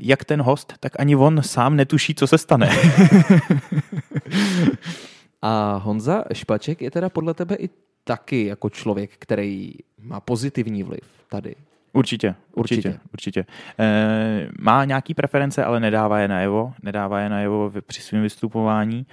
jak 0.00 0.24
ten 0.24 0.42
host, 0.42 0.74
tak 0.80 0.92
ani 1.00 1.16
on 1.16 1.42
sám 1.42 1.76
netuší, 1.76 2.14
co 2.14 2.26
se 2.26 2.38
stane. 2.38 2.70
A 5.42 5.76
Honza 5.76 6.24
Špaček 6.32 6.82
je 6.82 6.90
teda 6.90 7.08
podle 7.08 7.34
tebe 7.34 7.56
i 7.56 7.70
taky 8.04 8.46
jako 8.46 8.70
člověk, 8.70 9.10
který 9.18 9.72
má 10.00 10.20
pozitivní 10.20 10.82
vliv 10.82 11.04
tady. 11.28 11.54
Určitě, 11.92 12.34
určitě, 12.52 12.88
určitě. 12.88 13.00
určitě. 13.12 13.46
E, 13.78 14.48
má 14.60 14.84
nějaký 14.84 15.14
preference, 15.14 15.64
ale 15.64 15.80
nedává 15.80 16.18
je 16.18 16.28
najevo, 16.28 16.72
nedává 16.82 17.20
je 17.20 17.28
najevo 17.28 17.72
při 17.86 18.02
svém 18.02 18.22
vystupování. 18.22 19.06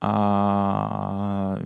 A 0.00 1.56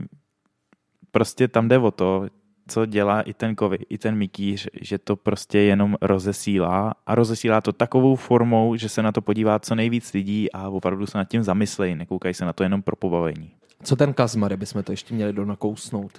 prostě 1.11 1.49
tam 1.49 1.69
jde 1.69 1.79
o 1.79 1.91
to, 1.91 2.27
co 2.71 2.87
dělá 2.87 3.21
i 3.21 3.35
ten 3.35 3.55
kovy, 3.55 3.79
i 3.89 3.99
ten 3.99 4.15
mikýř, 4.15 4.69
že 4.81 4.99
to 4.99 5.17
prostě 5.17 5.59
jenom 5.59 5.97
rozesílá 6.01 6.95
a 7.07 7.15
rozesílá 7.15 7.61
to 7.61 7.73
takovou 7.73 8.17
formou, 8.17 8.77
že 8.77 8.89
se 8.89 9.03
na 9.03 9.13
to 9.13 9.21
podívá 9.21 9.59
co 9.59 9.75
nejvíc 9.75 10.13
lidí 10.13 10.53
a 10.53 10.69
opravdu 10.69 11.07
se 11.07 11.19
nad 11.19 11.29
tím 11.29 11.43
zamyslejí, 11.43 11.95
nekoukají 11.95 12.35
se 12.35 12.45
na 12.45 12.53
to 12.53 12.63
jenom 12.63 12.83
pro 12.83 12.97
pobavení. 12.97 13.51
Co 13.83 13.97
ten 13.97 14.13
Kazmar, 14.13 14.57
bychom 14.57 14.83
to 14.83 14.93
ještě 14.93 15.15
měli 15.15 15.33
donakousnout? 15.33 16.13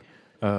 Uh, 0.44 0.50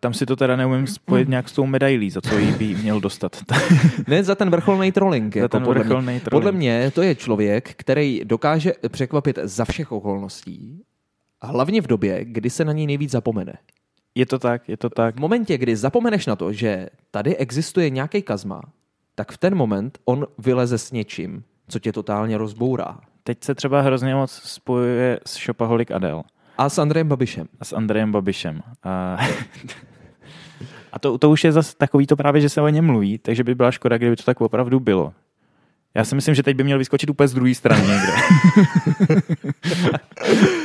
tam 0.00 0.14
si 0.14 0.26
to 0.26 0.36
teda 0.36 0.56
neumím 0.56 0.86
spojit 0.86 1.28
nějak 1.28 1.48
s 1.48 1.52
tou 1.52 1.66
medailí, 1.66 2.10
za 2.10 2.20
co 2.20 2.38
jí 2.38 2.52
by 2.52 2.74
měl 2.74 3.00
dostat. 3.00 3.36
ne, 4.08 4.24
za 4.24 4.34
ten 4.34 4.50
vrcholný 4.50 4.92
trolling. 4.92 5.34
Za 5.34 5.40
jako 5.40 5.48
ten 5.48 5.62
podle, 5.62 5.84
vrcholný 5.84 6.12
mě. 6.12 6.20
trolling. 6.20 6.30
podle 6.30 6.52
mě 6.52 6.90
to 6.94 7.02
je 7.02 7.14
člověk, 7.14 7.74
který 7.76 8.20
dokáže 8.24 8.72
překvapit 8.88 9.38
za 9.42 9.64
všech 9.64 9.92
okolností, 9.92 10.82
a 11.40 11.46
hlavně 11.46 11.82
v 11.82 11.86
době, 11.86 12.24
kdy 12.24 12.50
se 12.50 12.64
na 12.64 12.72
něj 12.72 12.86
nejvíc 12.86 13.10
zapomene. 13.10 13.52
Je 14.14 14.26
to 14.26 14.38
tak, 14.38 14.68
je 14.68 14.76
to 14.76 14.90
tak. 14.90 15.16
V 15.16 15.20
momentě, 15.20 15.58
kdy 15.58 15.76
zapomeneš 15.76 16.26
na 16.26 16.36
to, 16.36 16.52
že 16.52 16.88
tady 17.10 17.36
existuje 17.36 17.90
nějaký 17.90 18.22
kazma, 18.22 18.62
tak 19.14 19.32
v 19.32 19.38
ten 19.38 19.54
moment 19.54 19.98
on 20.04 20.26
vyleze 20.38 20.78
s 20.78 20.92
něčím, 20.92 21.44
co 21.68 21.78
tě 21.78 21.92
totálně 21.92 22.38
rozbourá. 22.38 23.00
Teď 23.22 23.44
se 23.44 23.54
třeba 23.54 23.80
hrozně 23.80 24.14
moc 24.14 24.32
spojuje 24.32 25.20
s 25.26 25.38
Shopaholic 25.38 25.90
Adel. 25.90 26.22
A 26.58 26.68
s 26.68 26.78
Andrejem 26.78 27.08
Babišem. 27.08 27.48
A 27.60 27.64
s 27.64 27.72
Andrejem 27.72 28.12
Babišem. 28.12 28.62
A, 28.82 29.18
a 30.92 30.98
to, 30.98 31.18
to 31.18 31.30
už 31.30 31.44
je 31.44 31.52
zase 31.52 31.76
takový 31.76 32.06
to 32.06 32.16
právě, 32.16 32.40
že 32.40 32.48
se 32.48 32.60
o 32.60 32.68
něm 32.68 32.86
mluví, 32.86 33.18
takže 33.18 33.44
by 33.44 33.54
byla 33.54 33.70
škoda, 33.70 33.98
kdyby 33.98 34.16
to 34.16 34.22
tak 34.22 34.40
opravdu 34.40 34.80
bylo. 34.80 35.12
Já 35.94 36.04
si 36.04 36.14
myslím, 36.14 36.34
že 36.34 36.42
teď 36.42 36.56
by 36.56 36.64
měl 36.64 36.78
vyskočit 36.78 37.10
úplně 37.10 37.28
z 37.28 37.34
druhé 37.34 37.54
strany 37.54 37.82
někde. 37.88 38.12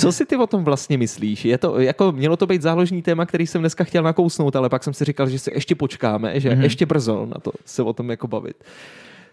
Co 0.00 0.12
si 0.12 0.26
ty 0.26 0.36
o 0.36 0.46
tom 0.46 0.64
vlastně 0.64 0.98
myslíš? 0.98 1.44
Je 1.44 1.58
to, 1.58 1.80
jako, 1.80 2.12
mělo 2.12 2.36
to 2.36 2.46
být 2.46 2.62
záložní 2.62 3.02
téma, 3.02 3.26
který 3.26 3.46
jsem 3.46 3.60
dneska 3.60 3.84
chtěl 3.84 4.02
nakousnout, 4.02 4.56
ale 4.56 4.68
pak 4.68 4.84
jsem 4.84 4.94
si 4.94 5.04
říkal, 5.04 5.28
že 5.28 5.38
se 5.38 5.50
ještě 5.54 5.74
počkáme, 5.74 6.40
že 6.40 6.50
mm-hmm. 6.50 6.62
ještě 6.62 6.86
brzo 6.86 7.26
na 7.26 7.40
to 7.42 7.52
se 7.64 7.82
o 7.82 7.92
tom 7.92 8.10
jako 8.10 8.28
bavit 8.28 8.56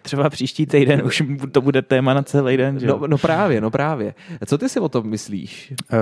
třeba 0.03 0.29
příští 0.29 0.65
týden 0.65 1.01
už 1.05 1.23
to 1.51 1.61
bude 1.61 1.81
téma 1.81 2.13
na 2.13 2.23
celý 2.23 2.57
den. 2.57 2.79
Že? 2.79 2.87
No, 2.87 3.01
no 3.07 3.17
právě, 3.17 3.61
no 3.61 3.71
právě. 3.71 4.13
Co 4.45 4.57
ty 4.57 4.69
si 4.69 4.79
o 4.79 4.89
tom 4.89 5.07
myslíš? 5.07 5.73
Uh, 5.93 5.97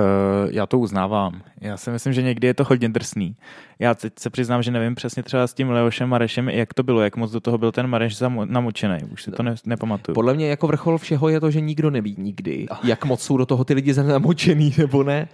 já 0.50 0.66
to 0.66 0.78
uznávám. 0.78 1.42
Já 1.60 1.76
si 1.76 1.90
myslím, 1.90 2.12
že 2.12 2.22
někdy 2.22 2.46
je 2.46 2.54
to 2.54 2.64
hodně 2.64 2.88
drsný. 2.88 3.36
Já 3.78 3.94
teď 3.94 4.12
se 4.18 4.30
přiznám, 4.30 4.62
že 4.62 4.70
nevím 4.70 4.94
přesně 4.94 5.22
třeba 5.22 5.46
s 5.46 5.54
tím 5.54 5.70
Leošem 5.70 6.08
Marešem, 6.08 6.48
jak 6.48 6.74
to 6.74 6.82
bylo, 6.82 7.00
jak 7.00 7.16
moc 7.16 7.30
do 7.30 7.40
toho 7.40 7.58
byl 7.58 7.72
ten 7.72 7.86
Mareš 7.86 8.22
namočený. 8.44 8.98
Už 9.12 9.22
si 9.22 9.30
to 9.30 9.42
ne, 9.42 9.54
nepamatuju. 9.66 10.14
Podle 10.14 10.34
mě 10.34 10.48
jako 10.48 10.66
vrchol 10.66 10.98
všeho 10.98 11.28
je 11.28 11.40
to, 11.40 11.50
že 11.50 11.60
nikdo 11.60 11.90
neví 11.90 12.14
nikdy, 12.18 12.66
jak 12.84 13.04
moc 13.04 13.22
jsou 13.22 13.36
do 13.36 13.46
toho 13.46 13.64
ty 13.64 13.74
lidi 13.74 13.94
namočený 13.94 14.74
nebo 14.78 15.02
ne 15.02 15.28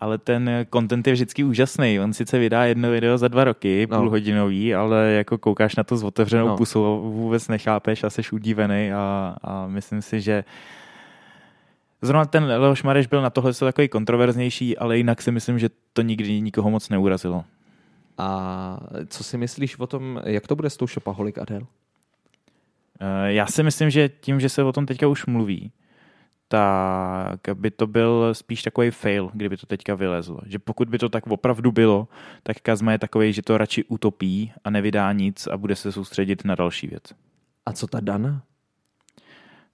ale 0.00 0.18
ten 0.18 0.50
content 0.72 1.06
je 1.06 1.12
vždycky 1.12 1.44
úžasný. 1.44 2.00
On 2.00 2.12
sice 2.12 2.38
vydá 2.38 2.64
jedno 2.64 2.90
video 2.90 3.18
za 3.18 3.28
dva 3.28 3.44
roky, 3.44 3.86
no. 3.90 3.98
půlhodinový, 3.98 4.74
ale 4.74 5.10
jako 5.10 5.38
koukáš 5.38 5.76
na 5.76 5.84
to 5.84 5.96
s 5.96 6.04
otevřenou 6.04 6.48
no. 6.48 6.56
pusou, 6.56 7.10
vůbec 7.12 7.48
nechápeš 7.48 8.04
a 8.04 8.10
jsi 8.10 8.22
udívený 8.32 8.92
a, 8.92 9.36
a 9.42 9.66
myslím 9.66 10.02
si, 10.02 10.20
že 10.20 10.44
Zrovna 12.02 12.24
ten 12.24 12.44
Leoš 12.44 12.82
Mareš 12.82 13.06
byl 13.06 13.22
na 13.22 13.30
tohle 13.30 13.54
takový 13.54 13.88
kontroverznější, 13.88 14.78
ale 14.78 14.96
jinak 14.96 15.22
si 15.22 15.32
myslím, 15.32 15.58
že 15.58 15.68
to 15.92 16.02
nikdy 16.02 16.40
nikoho 16.40 16.70
moc 16.70 16.88
neurazilo. 16.88 17.44
A 18.18 18.80
co 19.06 19.24
si 19.24 19.38
myslíš 19.38 19.78
o 19.78 19.86
tom, 19.86 20.20
jak 20.24 20.46
to 20.46 20.56
bude 20.56 20.70
s 20.70 20.76
tou 20.76 20.86
Shopaholic 20.86 21.38
Adel? 21.38 21.66
Eh, 23.00 23.32
já 23.32 23.46
si 23.46 23.62
myslím, 23.62 23.90
že 23.90 24.08
tím, 24.08 24.40
že 24.40 24.48
se 24.48 24.62
o 24.62 24.72
tom 24.72 24.86
teďka 24.86 25.08
už 25.08 25.26
mluví, 25.26 25.72
tak 26.50 27.40
by 27.54 27.70
to 27.70 27.86
byl 27.86 28.34
spíš 28.34 28.62
takový 28.62 28.90
fail, 28.90 29.30
kdyby 29.34 29.56
to 29.56 29.66
teďka 29.66 29.94
vylezlo. 29.94 30.40
Že 30.46 30.58
pokud 30.58 30.88
by 30.88 30.98
to 30.98 31.08
tak 31.08 31.26
opravdu 31.26 31.72
bylo, 31.72 32.08
tak 32.42 32.60
Kazma 32.60 32.92
je 32.92 32.98
takový, 32.98 33.32
že 33.32 33.42
to 33.42 33.58
radši 33.58 33.84
utopí 33.84 34.52
a 34.64 34.70
nevydá 34.70 35.12
nic 35.12 35.46
a 35.46 35.56
bude 35.56 35.76
se 35.76 35.92
soustředit 35.92 36.44
na 36.44 36.54
další 36.54 36.86
věc. 36.86 37.02
A 37.66 37.72
co 37.72 37.86
ta 37.86 38.00
Dana? 38.00 38.42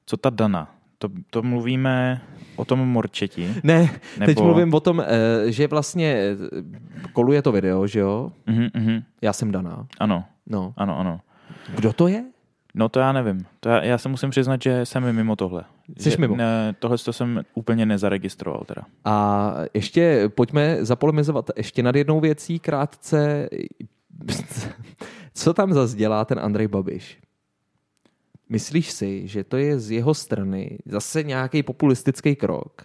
Co 0.06 0.16
ta 0.16 0.30
Dana? 0.30 0.74
To, 0.98 1.08
to 1.30 1.42
mluvíme 1.42 2.22
o 2.56 2.64
tom 2.64 2.88
morčeti? 2.88 3.54
Ne, 3.62 3.90
nebo... 4.18 4.26
teď 4.26 4.38
mluvím 4.38 4.74
o 4.74 4.80
tom, 4.80 5.00
eh, 5.00 5.52
že 5.52 5.66
vlastně 5.66 6.16
eh, 6.16 6.62
koluje 7.12 7.42
to 7.42 7.52
video, 7.52 7.86
že 7.86 8.00
jo? 8.00 8.32
Uh-huh. 8.48 9.02
Já 9.22 9.32
jsem 9.32 9.52
Dana. 9.52 9.86
Ano. 9.98 10.24
No. 10.46 10.74
Ano, 10.76 10.98
ano. 10.98 11.20
Kdo 11.74 11.92
to 11.92 12.08
je? 12.08 12.24
No 12.74 12.88
to 12.88 13.00
já 13.00 13.12
nevím. 13.12 13.46
To 13.60 13.68
já, 13.68 13.84
já 13.84 13.98
se 13.98 14.08
musím 14.08 14.30
přiznat, 14.30 14.62
že 14.62 14.86
jsem 14.86 15.12
mimo 15.12 15.36
tohle. 15.36 15.64
Jsi 15.98 16.10
že, 16.10 16.16
mimo? 16.18 16.36
Ne, 16.36 16.74
tohle 16.78 16.98
to 16.98 17.12
jsem 17.12 17.42
úplně 17.54 17.86
nezaregistroval 17.86 18.64
teda. 18.66 18.82
A 19.04 19.54
ještě 19.74 20.28
pojďme 20.28 20.84
zapolemizovat 20.84 21.50
ještě 21.56 21.82
nad 21.82 21.96
jednou 21.96 22.20
věcí 22.20 22.58
krátce. 22.58 23.48
Co 25.34 25.54
tam 25.54 25.72
zase 25.72 25.96
dělá 25.96 26.24
ten 26.24 26.38
Andrej 26.38 26.68
Babiš? 26.68 27.18
Myslíš 28.48 28.90
si, 28.90 29.28
že 29.28 29.44
to 29.44 29.56
je 29.56 29.78
z 29.78 29.90
jeho 29.90 30.14
strany 30.14 30.78
zase 30.86 31.22
nějaký 31.22 31.62
populistický 31.62 32.36
krok? 32.36 32.82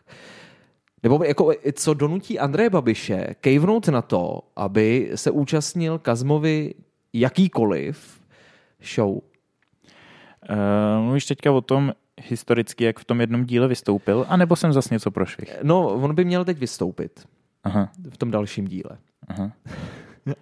Nebo 1.03 1.23
jako, 1.23 1.51
co 1.73 1.93
donutí 1.93 2.39
Andreje 2.39 2.69
Babiše 2.69 3.35
kejvnout 3.41 3.87
na 3.87 4.01
to, 4.01 4.39
aby 4.55 5.11
se 5.15 5.31
účastnil 5.31 5.99
Kazmovi 5.99 6.73
jakýkoliv 7.13 8.21
show? 8.95 9.09
Uh, 9.09 9.21
mluvíš 11.03 11.25
teďka 11.25 11.51
o 11.51 11.61
tom 11.61 11.93
historicky, 12.27 12.83
jak 12.83 12.99
v 12.99 13.05
tom 13.05 13.21
jednom 13.21 13.45
díle 13.45 13.67
vystoupil, 13.67 14.25
anebo 14.29 14.55
jsem 14.55 14.73
zase 14.73 14.95
něco 14.95 15.11
prošvih? 15.11 15.57
No, 15.63 15.87
on 15.87 16.15
by 16.15 16.25
měl 16.25 16.45
teď 16.45 16.57
vystoupit. 16.57 17.27
Aha. 17.63 17.89
V 18.09 18.17
tom 18.17 18.31
dalším 18.31 18.67
díle. 18.67 18.97
Aha. 19.27 19.51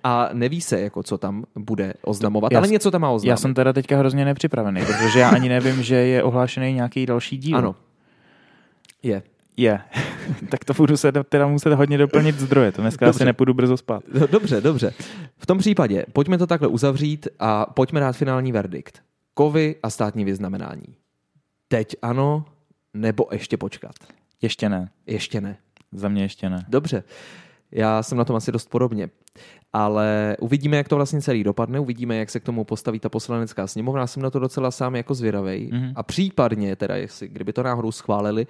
A 0.03 0.29
neví 0.33 0.61
se, 0.61 0.81
jako, 0.81 1.03
co 1.03 1.17
tam 1.17 1.43
bude 1.55 1.93
oznamovat, 2.01 2.51
já, 2.51 2.57
ale 2.57 2.67
něco 2.67 2.91
tam 2.91 3.01
má 3.01 3.09
oznamovat. 3.09 3.31
Já 3.31 3.37
jsem 3.37 3.53
teda 3.53 3.73
teďka 3.73 3.97
hrozně 3.97 4.25
nepřipravený, 4.25 4.81
protože 4.85 5.19
já 5.19 5.29
ani 5.29 5.49
nevím, 5.49 5.83
že 5.83 5.95
je 5.95 6.23
ohlášený 6.23 6.73
nějaký 6.73 7.05
další 7.05 7.37
díl. 7.37 7.57
Ano. 7.57 7.75
Je. 9.03 9.23
Je. 9.57 9.79
tak 10.49 10.65
to 10.65 10.73
budu 10.73 10.97
se 10.97 11.11
teda 11.11 11.47
muset 11.47 11.73
hodně 11.73 11.97
doplnit 11.97 12.39
zdroje. 12.39 12.71
To 12.71 12.81
dneska 12.81 13.05
dobře. 13.05 13.17
asi 13.17 13.25
nepůjdu 13.25 13.53
brzo 13.53 13.77
spát. 13.77 14.03
Dobře, 14.31 14.61
dobře. 14.61 14.93
V 15.37 15.45
tom 15.45 15.57
případě 15.57 16.05
pojďme 16.13 16.37
to 16.37 16.47
takhle 16.47 16.67
uzavřít 16.67 17.27
a 17.39 17.65
pojďme 17.65 17.99
dát 17.99 18.15
finální 18.15 18.51
verdikt. 18.51 19.01
Kovy 19.33 19.75
a 19.83 19.89
státní 19.89 20.25
vyznamenání. 20.25 20.95
Teď 21.71 21.95
ano, 22.01 22.45
nebo 22.93 23.27
ještě 23.31 23.57
počkat? 23.57 23.95
Ještě 24.41 24.69
ne. 24.69 24.89
Ještě 25.05 25.41
ne. 25.41 25.57
Za 25.91 26.09
mě 26.09 26.21
ještě 26.21 26.49
ne. 26.49 26.65
Dobře. 26.67 27.03
Já 27.71 28.03
jsem 28.03 28.17
na 28.17 28.25
tom 28.25 28.35
asi 28.35 28.51
dost 28.51 28.69
podobně. 28.69 29.09
Ale 29.73 30.37
uvidíme, 30.39 30.77
jak 30.77 30.87
to 30.87 30.95
vlastně 30.95 31.21
celý 31.21 31.43
dopadne, 31.43 31.79
uvidíme, 31.79 32.15
jak 32.15 32.29
se 32.29 32.39
k 32.39 32.43
tomu 32.43 32.63
postaví 32.63 32.99
ta 32.99 33.09
poslanecká 33.09 33.67
sněmovna. 33.67 34.01
Já 34.01 34.07
jsem 34.07 34.23
na 34.23 34.29
to 34.29 34.39
docela 34.39 34.71
sám 34.71 34.95
jako 34.95 35.13
zvědavej. 35.13 35.69
Mm-hmm. 35.71 35.93
A 35.95 36.03
případně, 36.03 36.75
teda, 36.75 36.95
jestli, 36.95 37.27
kdyby 37.27 37.53
to 37.53 37.63
náhodou 37.63 37.91
schválili, 37.91 38.47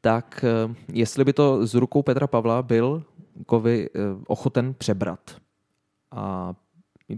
tak 0.00 0.44
eh, 0.44 0.74
jestli 0.92 1.24
by 1.24 1.32
to 1.32 1.66
z 1.66 1.74
rukou 1.74 2.02
Petra 2.02 2.26
Pavla 2.26 2.62
byl 2.62 3.02
Kovy 3.46 3.88
eh, 3.88 3.98
ochoten 4.26 4.74
přebrat. 4.74 5.36
A 6.10 6.54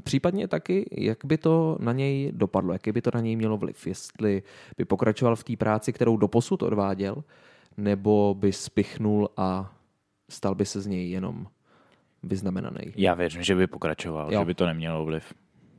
Případně 0.02 0.48
taky, 0.48 0.88
jak 0.92 1.24
by 1.24 1.38
to 1.38 1.76
na 1.80 1.92
něj 1.92 2.32
dopadlo, 2.34 2.72
jaký 2.72 2.92
by 2.92 3.02
to 3.02 3.10
na 3.14 3.20
něj 3.20 3.36
mělo 3.36 3.56
vliv. 3.56 3.86
Jestli 3.86 4.42
by 4.76 4.84
pokračoval 4.84 5.36
v 5.36 5.44
té 5.44 5.56
práci, 5.56 5.92
kterou 5.92 6.16
doposud 6.16 6.62
odváděl, 6.62 7.24
nebo 7.76 8.36
by 8.38 8.52
spichnul 8.52 9.28
a 9.36 9.74
stal 10.30 10.54
by 10.54 10.66
se 10.66 10.80
z 10.80 10.86
něj 10.86 11.10
jenom 11.10 11.46
vyznamenaný. 12.22 12.92
Já 12.96 13.14
věřím, 13.14 13.42
že 13.42 13.54
by 13.54 13.66
pokračoval, 13.66 14.32
jo. 14.32 14.40
že 14.40 14.44
by 14.44 14.54
to 14.54 14.66
nemělo 14.66 15.04
vliv. 15.04 15.34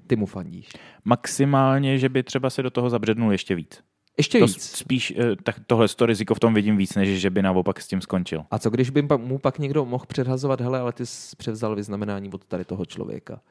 Ty 0.07 0.15
mu 0.15 0.25
fandíš. 0.25 0.69
Maximálně, 1.05 1.97
že 1.97 2.09
by 2.09 2.23
třeba 2.23 2.49
se 2.49 2.63
do 2.63 2.69
toho 2.69 2.89
zabřednul 2.89 3.31
ještě 3.31 3.55
víc. 3.55 3.83
Ještě 4.17 4.39
to 4.39 4.45
víc. 4.45 4.61
Spíš 4.61 5.13
eh, 5.17 5.35
tak 5.43 5.55
tohle 5.67 5.87
to 5.87 6.05
riziko 6.05 6.35
v 6.35 6.39
tom 6.39 6.53
vidím 6.53 6.77
víc, 6.77 6.95
než 6.95 7.21
že 7.21 7.29
by 7.29 7.41
naopak 7.41 7.81
s 7.81 7.87
tím 7.87 8.01
skončil. 8.01 8.43
A 8.51 8.59
co 8.59 8.69
když 8.69 8.89
by 8.89 9.01
mu 9.17 9.37
pak 9.37 9.59
někdo 9.59 9.85
mohl 9.85 10.05
předhazovat, 10.07 10.61
hele, 10.61 10.79
ale 10.79 10.93
ty 10.93 11.05
jsi 11.05 11.35
převzal 11.35 11.75
vyznamenání 11.75 12.31
od 12.31 12.45
tady 12.45 12.65
toho 12.65 12.85
člověka. 12.85 13.41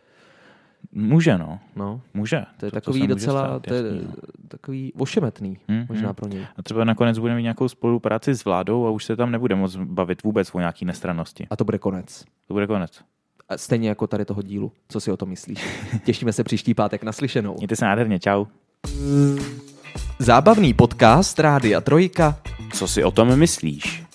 Může, 0.92 1.38
no. 1.38 1.58
no. 1.76 2.00
Může. 2.14 2.44
To 2.56 2.66
je 2.66 2.70
to, 2.70 2.74
takový 2.74 3.00
to 3.00 3.06
docela, 3.06 3.46
stát, 3.46 3.62
to 3.62 3.74
je 3.74 3.82
jasný, 3.82 4.00
no. 4.06 4.12
takový 4.48 4.92
ošemetný, 4.92 5.58
hmm, 5.68 5.86
možná 5.88 6.12
pro 6.12 6.28
něj. 6.28 6.46
A 6.56 6.62
třeba 6.62 6.84
nakonec 6.84 7.18
budeme 7.18 7.36
mít 7.36 7.42
nějakou 7.42 7.68
spolupráci 7.68 8.34
s 8.34 8.44
vládou 8.44 8.86
a 8.86 8.90
už 8.90 9.04
se 9.04 9.16
tam 9.16 9.30
nebude 9.30 9.54
moc 9.54 9.76
bavit 9.76 10.22
vůbec 10.22 10.54
o 10.54 10.58
nějaký 10.58 10.84
nestrannosti. 10.84 11.46
A 11.50 11.56
to 11.56 11.64
bude 11.64 11.78
konec. 11.78 12.24
To 12.48 12.54
bude 12.54 12.66
konec. 12.66 13.00
A 13.48 13.58
stejně 13.58 13.88
jako 13.88 14.06
tady 14.06 14.24
toho 14.24 14.42
dílu. 14.42 14.72
Co 14.88 15.00
si 15.00 15.12
o 15.12 15.16
tom 15.16 15.28
myslíš? 15.28 15.66
Těšíme 16.04 16.32
se 16.32 16.44
příští 16.44 16.74
pátek 16.74 17.02
naslyšenou. 17.02 17.54
Mějte 17.58 17.76
se 17.76 17.84
nádherně, 17.84 18.18
čau. 18.18 18.44
Zábavný 20.18 20.74
podcast 20.74 21.38
Rádia 21.38 21.80
Trojka. 21.80 22.38
Co 22.72 22.88
si 22.88 23.04
o 23.04 23.10
tom 23.10 23.38
myslíš? 23.38 24.07